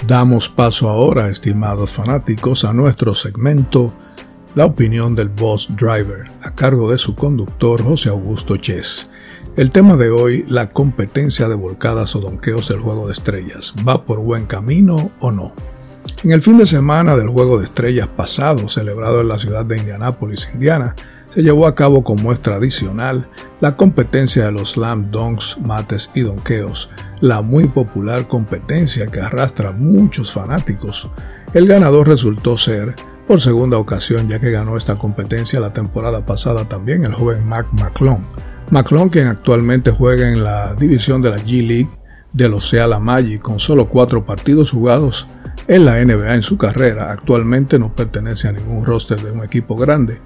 Damos 0.06 0.48
paso 0.48 0.88
ahora, 0.88 1.30
estimados 1.30 1.90
fanáticos, 1.90 2.64
a 2.64 2.72
nuestro 2.72 3.12
segmento 3.12 3.92
La 4.54 4.64
opinión 4.64 5.16
del 5.16 5.28
Boss 5.28 5.68
Driver, 5.76 6.26
a 6.44 6.54
cargo 6.54 6.88
de 6.92 6.96
su 6.96 7.16
conductor 7.16 7.82
José 7.82 8.10
Augusto 8.10 8.56
Chess. 8.56 9.10
El 9.56 9.72
tema 9.72 9.96
de 9.96 10.10
hoy, 10.10 10.44
la 10.46 10.70
competencia 10.70 11.48
de 11.48 11.56
volcadas 11.56 12.14
o 12.14 12.20
donqueos 12.20 12.68
del 12.68 12.78
Juego 12.78 13.06
de 13.06 13.14
Estrellas. 13.14 13.74
¿Va 13.86 14.06
por 14.06 14.20
buen 14.20 14.46
camino 14.46 15.10
o 15.18 15.32
no? 15.32 15.52
En 16.22 16.30
el 16.30 16.40
fin 16.40 16.56
de 16.58 16.66
semana 16.66 17.16
del 17.16 17.28
Juego 17.28 17.58
de 17.58 17.64
Estrellas 17.64 18.06
pasado, 18.06 18.68
celebrado 18.68 19.22
en 19.22 19.28
la 19.28 19.40
ciudad 19.40 19.66
de 19.66 19.78
Indianápolis, 19.78 20.48
Indiana, 20.54 20.94
se 21.30 21.42
llevó 21.42 21.66
a 21.66 21.74
cabo 21.74 22.02
como 22.02 22.32
es 22.32 22.40
tradicional 22.40 23.28
la 23.60 23.76
competencia 23.76 24.46
de 24.46 24.52
los 24.52 24.72
slam 24.72 25.10
dunks, 25.10 25.58
mates 25.60 26.10
y 26.14 26.20
donqueos, 26.20 26.88
la 27.20 27.42
muy 27.42 27.68
popular 27.68 28.28
competencia 28.28 29.06
que 29.08 29.20
arrastra 29.20 29.72
muchos 29.72 30.32
fanáticos. 30.32 31.08
El 31.54 31.66
ganador 31.66 32.08
resultó 32.08 32.56
ser, 32.56 32.94
por 33.26 33.40
segunda 33.40 33.78
ocasión 33.78 34.28
ya 34.28 34.38
que 34.38 34.50
ganó 34.50 34.76
esta 34.76 34.96
competencia 34.96 35.60
la 35.60 35.72
temporada 35.72 36.24
pasada 36.24 36.68
también, 36.68 37.04
el 37.04 37.14
joven 37.14 37.44
Mac 37.46 37.66
McClung. 37.72 38.22
McClung 38.70 39.10
quien 39.10 39.26
actualmente 39.26 39.90
juega 39.90 40.28
en 40.28 40.42
la 40.42 40.74
división 40.74 41.22
de 41.22 41.30
la 41.30 41.38
G-League 41.38 41.90
de 42.32 42.48
los 42.48 42.68
Seattle 42.68 42.98
Magic 42.98 43.40
con 43.40 43.58
solo 43.58 43.88
cuatro 43.88 44.24
partidos 44.24 44.70
jugados 44.70 45.26
en 45.68 45.84
la 45.84 46.04
NBA 46.04 46.34
en 46.34 46.42
su 46.42 46.58
carrera, 46.58 47.10
actualmente 47.10 47.78
no 47.78 47.94
pertenece 47.94 48.48
a 48.48 48.52
ningún 48.52 48.84
roster 48.84 49.20
de 49.20 49.32
un 49.32 49.42
equipo 49.42 49.74
grande 49.74 50.20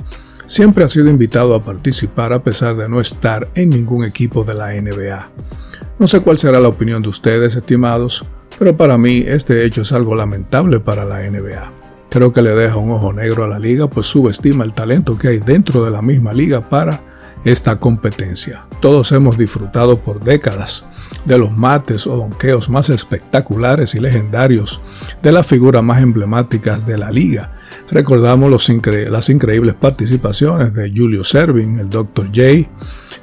siempre 0.50 0.82
ha 0.82 0.88
sido 0.88 1.08
invitado 1.08 1.54
a 1.54 1.60
participar 1.60 2.32
a 2.32 2.42
pesar 2.42 2.76
de 2.76 2.88
no 2.88 3.00
estar 3.00 3.48
en 3.54 3.70
ningún 3.70 4.02
equipo 4.04 4.42
de 4.42 4.54
la 4.54 4.72
NBA. 4.72 5.30
No 5.96 6.08
sé 6.08 6.20
cuál 6.22 6.38
será 6.38 6.58
la 6.58 6.68
opinión 6.68 7.00
de 7.02 7.08
ustedes, 7.08 7.54
estimados, 7.54 8.24
pero 8.58 8.76
para 8.76 8.98
mí 8.98 9.22
este 9.24 9.64
hecho 9.64 9.82
es 9.82 9.92
algo 9.92 10.16
lamentable 10.16 10.80
para 10.80 11.04
la 11.04 11.20
NBA. 11.20 11.72
Creo 12.10 12.32
que 12.32 12.42
le 12.42 12.50
deja 12.50 12.78
un 12.78 12.90
ojo 12.90 13.12
negro 13.12 13.44
a 13.44 13.48
la 13.48 13.60
liga, 13.60 13.88
pues 13.88 14.08
subestima 14.08 14.64
el 14.64 14.72
talento 14.72 15.16
que 15.16 15.28
hay 15.28 15.38
dentro 15.38 15.84
de 15.84 15.92
la 15.92 16.02
misma 16.02 16.32
liga 16.32 16.60
para 16.60 17.00
esta 17.44 17.78
competencia. 17.78 18.66
Todos 18.80 19.12
hemos 19.12 19.38
disfrutado 19.38 20.00
por 20.00 20.18
décadas 20.18 20.88
de 21.26 21.38
los 21.38 21.52
mates 21.52 22.08
o 22.08 22.16
donqueos 22.16 22.68
más 22.68 22.90
espectaculares 22.90 23.94
y 23.94 24.00
legendarios 24.00 24.80
de 25.22 25.30
las 25.30 25.46
figuras 25.46 25.84
más 25.84 26.02
emblemáticas 26.02 26.86
de 26.86 26.98
la 26.98 27.12
liga, 27.12 27.59
Recordamos 27.90 28.50
las 28.50 29.28
increíbles 29.30 29.74
participaciones 29.74 30.72
de 30.74 30.92
Julio 30.94 31.24
Servin, 31.24 31.80
el 31.80 31.90
Dr. 31.90 32.26
J, 32.26 32.68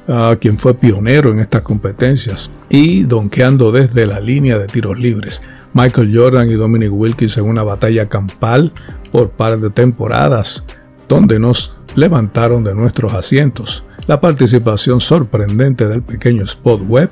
ah, 0.10 0.36
quien 0.40 0.60
fue 0.60 0.74
pionero 0.74 1.32
en 1.32 1.40
estas 1.40 1.62
competencias, 1.62 2.52
y 2.70 3.04
donkeando 3.04 3.72
desde 3.72 4.06
la 4.06 4.20
línea 4.20 4.58
de 4.58 4.68
tiros 4.68 5.00
libres. 5.00 5.42
Michael 5.74 6.12
Jordan 6.14 6.50
y 6.50 6.54
Dominic 6.54 6.92
Wilkins 6.92 7.38
en 7.38 7.46
una 7.46 7.64
batalla 7.64 8.10
campal 8.10 8.74
por 9.12 9.30
par 9.30 9.60
de 9.60 9.70
temporadas, 9.70 10.66
donde 11.08 11.40
nos 11.40 11.78
levantaron 11.96 12.64
de 12.64 12.76
nuestros 12.76 13.14
asientos. 13.14 13.84
La 14.06 14.20
participación 14.20 15.00
sorprendente 15.00 15.88
del 15.88 16.02
pequeño 16.02 16.44
Spot 16.44 16.82
Webb, 16.86 17.10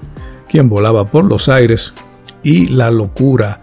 quien 0.49 0.67
volaba 0.67 1.05
por 1.05 1.25
los 1.25 1.47
aires, 1.47 1.93
y 2.43 2.67
la 2.67 2.91
locura 2.91 3.59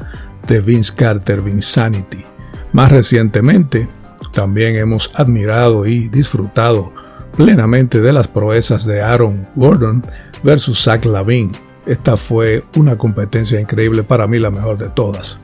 de 0.48 0.60
Vince 0.60 0.92
Carter, 0.94 1.40
Vinsanity 1.42 2.31
más 2.72 2.90
recientemente, 2.90 3.88
también 4.32 4.76
hemos 4.76 5.10
admirado 5.14 5.86
y 5.86 6.08
disfrutado 6.08 6.92
plenamente 7.36 8.00
de 8.00 8.12
las 8.12 8.28
proezas 8.28 8.84
de 8.84 9.02
Aaron 9.02 9.42
Gordon 9.54 10.02
versus 10.42 10.82
Zach 10.82 11.04
Lavin. 11.04 11.52
Esta 11.86 12.16
fue 12.16 12.64
una 12.76 12.96
competencia 12.96 13.60
increíble, 13.60 14.02
para 14.02 14.26
mí 14.26 14.38
la 14.38 14.50
mejor 14.50 14.78
de 14.78 14.88
todas. 14.88 15.40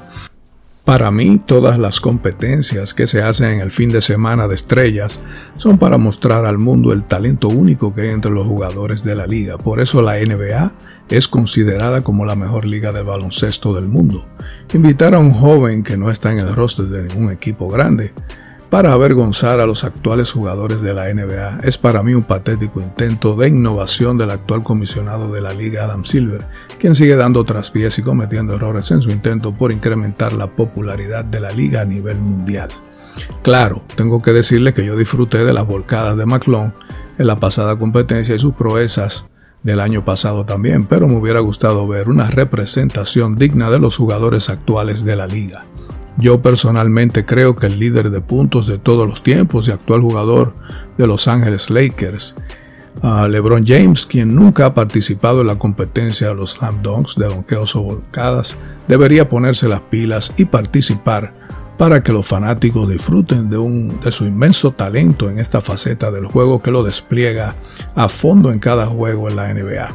Para 0.85 1.11
mí, 1.11 1.39
todas 1.45 1.79
las 1.79 2.01
competencias 2.01 2.95
que 2.95 3.07
se 3.07 3.21
hacen 3.21 3.51
en 3.51 3.61
el 3.61 3.71
fin 3.71 3.91
de 3.91 4.01
semana 4.01 4.49
de 4.49 4.55
estrellas 4.55 5.23
son 5.59 5.77
para 5.77 5.99
mostrar 5.99 6.47
al 6.47 6.57
mundo 6.57 6.93
el 6.93 7.05
talento 7.05 7.49
único 7.49 7.95
que 7.95 8.03
hay 8.03 8.09
entre 8.09 8.31
los 8.31 8.47
jugadores 8.47 9.05
de 9.05 9.15
la 9.15 9.27
liga. 9.27 9.59
Por 9.59 9.81
eso 9.81 10.01
la 10.01 10.15
NBA 10.15 10.73
es 11.11 11.29
considerada 11.29 12.03
como 12.03 12.25
la 12.25 12.37
mejor 12.37 12.65
liga 12.65 12.93
de 12.93 13.03
baloncesto 13.03 13.75
del 13.75 13.89
mundo. 13.89 14.27
Invitar 14.73 15.15
a 15.15 15.19
un 15.19 15.31
joven 15.31 15.83
que 15.83 15.97
no 15.97 16.11
está 16.11 16.33
en 16.33 16.39
el 16.39 16.55
roster 16.55 16.87
de 16.87 17.05
ningún 17.05 17.31
equipo 17.33 17.69
grande 17.69 18.13
para 18.71 18.93
avergonzar 18.93 19.61
a 19.61 19.67
los 19.67 19.83
actuales 19.83 20.31
jugadores 20.31 20.83
de 20.83 20.93
la 20.93 21.13
NBA 21.13 21.61
es 21.63 21.79
para 21.79 22.03
mí 22.03 22.13
un 22.13 22.25
patético 22.25 22.83
intento 22.83 23.35
de 23.35 23.49
innovación 23.49 24.19
del 24.19 24.31
actual 24.31 24.63
comisionado 24.63 25.33
de 25.33 25.41
la 25.41 25.55
liga 25.55 25.85
Adam 25.85 26.05
Silver, 26.05 26.47
quien 26.79 26.95
sigue 26.95 27.17
dando 27.17 27.45
traspiés 27.45 27.99
y 27.99 28.03
cometiendo 28.03 28.57
errores 28.57 28.91
en 28.91 29.01
su 29.01 29.11
intento 29.11 29.55
por 29.55 29.73
incrementar 29.73 30.35
la 30.35 30.49
popularidad 30.49 31.25
de 31.25 31.41
la 31.41 31.51
liga 31.51 31.81
a 31.81 31.87
nivel 31.87 32.19
mundial. 32.19 32.69
Claro, 33.43 33.83
tengo 33.97 34.21
que 34.21 34.33
decirle 34.33 34.75
que 34.75 34.85
yo 34.85 34.97
disfruté 34.97 35.45
de 35.45 35.55
las 35.55 35.67
volcadas 35.67 36.19
de 36.19 36.27
McClung 36.27 36.73
en 37.17 37.27
la 37.27 37.41
pasada 37.41 37.79
competencia 37.79 38.35
y 38.35 38.39
sus 38.39 38.53
proezas 38.53 39.31
del 39.63 39.81
año 39.81 40.05
pasado 40.05 40.45
también, 40.45 40.87
pero 40.87 41.09
me 41.09 41.17
hubiera 41.17 41.41
gustado 41.41 41.87
ver 41.87 42.09
una 42.09 42.29
representación 42.29 43.37
digna 43.37 43.71
de 43.71 43.81
los 43.81 43.97
jugadores 43.97 44.49
actuales 44.49 45.05
de 45.05 45.17
la 45.17 45.27
liga. 45.27 45.65
Yo 46.17 46.43
personalmente 46.43 47.25
creo 47.25 47.55
que 47.55 47.67
el 47.67 47.79
líder 47.79 48.11
de 48.11 48.21
puntos 48.21 48.67
de 48.67 48.79
todos 48.79 49.07
los 49.07 49.23
tiempos 49.23 49.69
y 49.69 49.71
actual 49.71 50.01
jugador 50.01 50.55
de 50.97 51.07
Los 51.07 51.29
Ángeles 51.29 51.71
Lakers, 51.71 52.35
LeBron 53.03 53.65
James, 53.65 54.05
quien 54.07 54.35
nunca 54.35 54.67
ha 54.67 54.75
participado 54.75 55.43
en 55.43 55.47
la 55.47 55.59
competencia 55.59 56.29
de 56.29 56.35
los 56.35 56.53
slam 56.53 56.83
dunks 56.83 57.15
de 57.15 57.27
donkeos 57.27 57.77
o 57.77 57.83
volcadas, 57.83 58.59
debería 58.89 59.29
ponerse 59.29 59.69
las 59.69 59.81
pilas 59.81 60.33
y 60.37 60.47
participar 60.47 61.33
para 61.79 62.03
que 62.03 62.13
los 62.13 62.27
fanáticos 62.27 62.91
disfruten 62.91 63.49
de, 63.49 63.57
un, 63.57 64.01
de 64.01 64.11
su 64.11 64.27
inmenso 64.27 64.73
talento 64.73 65.31
en 65.31 65.39
esta 65.39 65.61
faceta 65.61 66.11
del 66.11 66.27
juego 66.27 66.59
que 66.59 66.73
lo 66.73 66.83
despliega 66.83 67.55
a 67.95 68.09
fondo 68.09 68.53
en 68.53 68.59
cada 68.59 68.87
juego 68.87 69.31
en 69.31 69.37
la 69.37 69.55
NBA, 69.55 69.89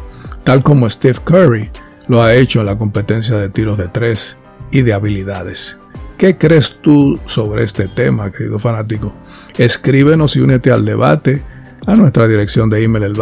tal 0.44 0.64
como 0.64 0.90
Steve 0.90 1.20
Curry 1.24 1.70
lo 2.08 2.24
ha 2.24 2.34
hecho 2.34 2.62
en 2.62 2.66
la 2.68 2.78
competencia 2.78 3.38
de 3.38 3.50
tiros 3.50 3.78
de 3.78 3.90
tres 3.90 4.38
y 4.72 4.82
de 4.82 4.94
habilidades. 4.94 5.78
¿Qué 6.18 6.38
crees 6.38 6.78
tú 6.82 7.20
sobre 7.26 7.64
este 7.64 7.88
tema, 7.90 8.32
querido 8.32 8.60
fanático? 8.60 9.14
Escríbenos 9.58 10.36
y 10.36 10.40
únete 10.40 10.72
al 10.72 10.86
debate 10.86 11.44
a 11.86 11.96
nuestra 11.96 12.28
dirección 12.28 12.70
de 12.70 12.84
email 12.84 13.04
el 13.04 13.16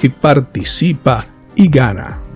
y 0.00 0.08
participa 0.10 1.24
y 1.54 1.68
gana. 1.68 2.27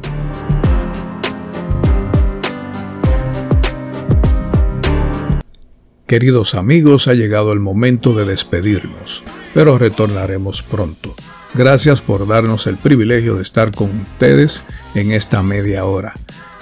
Queridos 6.13 6.55
amigos, 6.55 7.09
ha 7.09 7.15
llegado 7.15 7.55
el 7.55 7.61
momento 7.61 8.13
de 8.15 8.27
despedirnos, 8.27 9.23
pero 9.55 9.79
retornaremos 9.79 10.63
pronto. 10.63 11.15
Gracias 11.55 12.03
por 12.03 12.29
darnos 12.29 12.67
el 12.67 12.77
privilegio 12.77 13.37
de 13.37 13.43
estar 13.43 13.75
con 13.75 14.03
ustedes 14.03 14.63
en 14.95 15.13
esta 15.13 15.43
media 15.43 15.87
hora. 15.87 16.13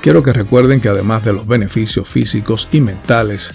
Quiero 0.02 0.22
que 0.22 0.32
recuerden 0.32 0.80
que 0.80 0.88
además 0.88 1.24
de 1.24 1.32
los 1.32 1.48
beneficios 1.48 2.08
físicos 2.08 2.68
y 2.70 2.80
mentales 2.80 3.50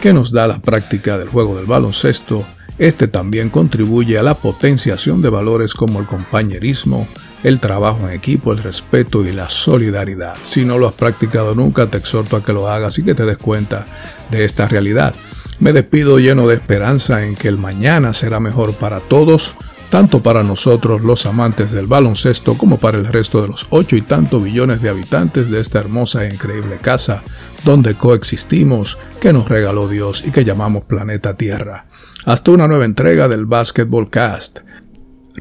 que 0.00 0.12
nos 0.12 0.30
da 0.30 0.46
la 0.46 0.60
práctica 0.60 1.18
del 1.18 1.30
juego 1.30 1.56
del 1.56 1.66
baloncesto, 1.66 2.46
este 2.78 3.08
también 3.08 3.50
contribuye 3.50 4.18
a 4.18 4.22
la 4.22 4.34
potenciación 4.34 5.20
de 5.20 5.30
valores 5.30 5.74
como 5.74 5.98
el 5.98 6.06
compañerismo, 6.06 7.08
el 7.42 7.58
trabajo 7.58 8.08
en 8.08 8.14
equipo, 8.14 8.52
el 8.52 8.62
respeto 8.62 9.26
y 9.26 9.32
la 9.32 9.50
solidaridad. 9.50 10.36
Si 10.44 10.64
no 10.64 10.78
lo 10.78 10.86
has 10.86 10.94
practicado 10.94 11.56
nunca, 11.56 11.88
te 11.88 11.98
exhorto 11.98 12.36
a 12.36 12.44
que 12.44 12.52
lo 12.52 12.68
hagas 12.68 13.00
y 13.00 13.02
que 13.02 13.16
te 13.16 13.26
des 13.26 13.36
cuenta 13.36 13.84
de 14.30 14.44
esta 14.44 14.68
realidad. 14.68 15.12
Me 15.60 15.74
despido 15.74 16.18
lleno 16.18 16.48
de 16.48 16.54
esperanza 16.54 17.26
en 17.26 17.36
que 17.36 17.48
el 17.48 17.58
mañana 17.58 18.14
será 18.14 18.40
mejor 18.40 18.72
para 18.72 19.00
todos, 19.00 19.54
tanto 19.90 20.22
para 20.22 20.42
nosotros 20.42 21.02
los 21.02 21.26
amantes 21.26 21.70
del 21.70 21.86
baloncesto 21.86 22.56
como 22.56 22.78
para 22.78 22.96
el 22.96 23.06
resto 23.06 23.42
de 23.42 23.48
los 23.48 23.66
ocho 23.68 23.94
y 23.94 24.00
tantos 24.00 24.42
billones 24.42 24.80
de 24.80 24.88
habitantes 24.88 25.50
de 25.50 25.60
esta 25.60 25.78
hermosa 25.78 26.24
e 26.24 26.32
increíble 26.32 26.78
casa 26.80 27.22
donde 27.62 27.94
coexistimos, 27.94 28.96
que 29.20 29.34
nos 29.34 29.50
regaló 29.50 29.86
Dios 29.86 30.24
y 30.26 30.30
que 30.30 30.46
llamamos 30.46 30.84
planeta 30.84 31.34
Tierra. 31.34 31.84
Hasta 32.24 32.52
una 32.52 32.66
nueva 32.66 32.86
entrega 32.86 33.28
del 33.28 33.44
Basketball 33.44 34.08
Cast. 34.08 34.60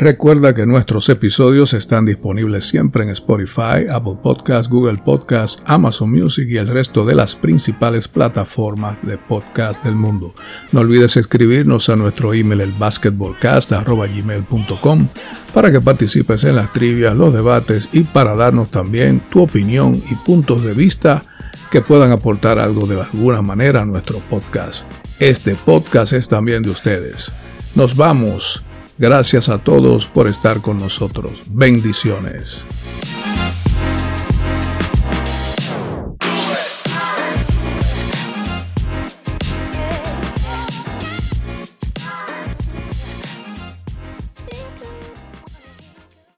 Recuerda 0.01 0.55
que 0.55 0.65
nuestros 0.65 1.09
episodios 1.09 1.73
están 1.73 2.05
disponibles 2.05 2.63
siempre 2.63 3.03
en 3.03 3.09
Spotify, 3.09 3.85
Apple 3.91 4.15
Podcasts, 4.23 4.69
Google 4.69 5.01
Podcasts, 5.03 5.61
Amazon 5.65 6.09
Music 6.09 6.47
y 6.49 6.55
el 6.55 6.69
resto 6.69 7.03
de 7.03 7.15
las 7.15 7.35
principales 7.35 8.07
plataformas 8.07 8.97
de 9.01 9.17
podcast 9.17 9.83
del 9.83 9.95
mundo. 9.95 10.33
No 10.71 10.79
olvides 10.79 11.17
escribirnos 11.17 11.89
a 11.89 11.97
nuestro 11.97 12.33
email 12.33 12.61
el 12.61 12.71
basketballcast.gmail.com 12.71 15.07
para 15.53 15.69
que 15.69 15.81
participes 15.81 16.45
en 16.45 16.55
las 16.55 16.71
trivias, 16.71 17.17
los 17.17 17.33
debates 17.33 17.89
y 17.91 18.03
para 18.03 18.35
darnos 18.35 18.71
también 18.71 19.21
tu 19.29 19.41
opinión 19.41 20.01
y 20.09 20.15
puntos 20.15 20.63
de 20.63 20.75
vista 20.75 21.25
que 21.71 21.81
puedan 21.81 22.13
aportar 22.13 22.57
algo 22.57 22.87
de 22.87 23.01
alguna 23.01 23.41
manera 23.41 23.81
a 23.81 23.85
nuestro 23.85 24.19
podcast. 24.29 24.89
Este 25.19 25.55
podcast 25.55 26.13
es 26.13 26.29
también 26.29 26.63
de 26.63 26.69
ustedes. 26.69 27.33
Nos 27.75 27.97
vamos. 27.97 28.63
Gracias 28.99 29.47
a 29.47 29.59
todos 29.59 30.07
por 30.07 30.27
estar 30.27 30.59
con 30.59 30.77
nosotros. 30.77 31.41
Bendiciones. 31.47 32.65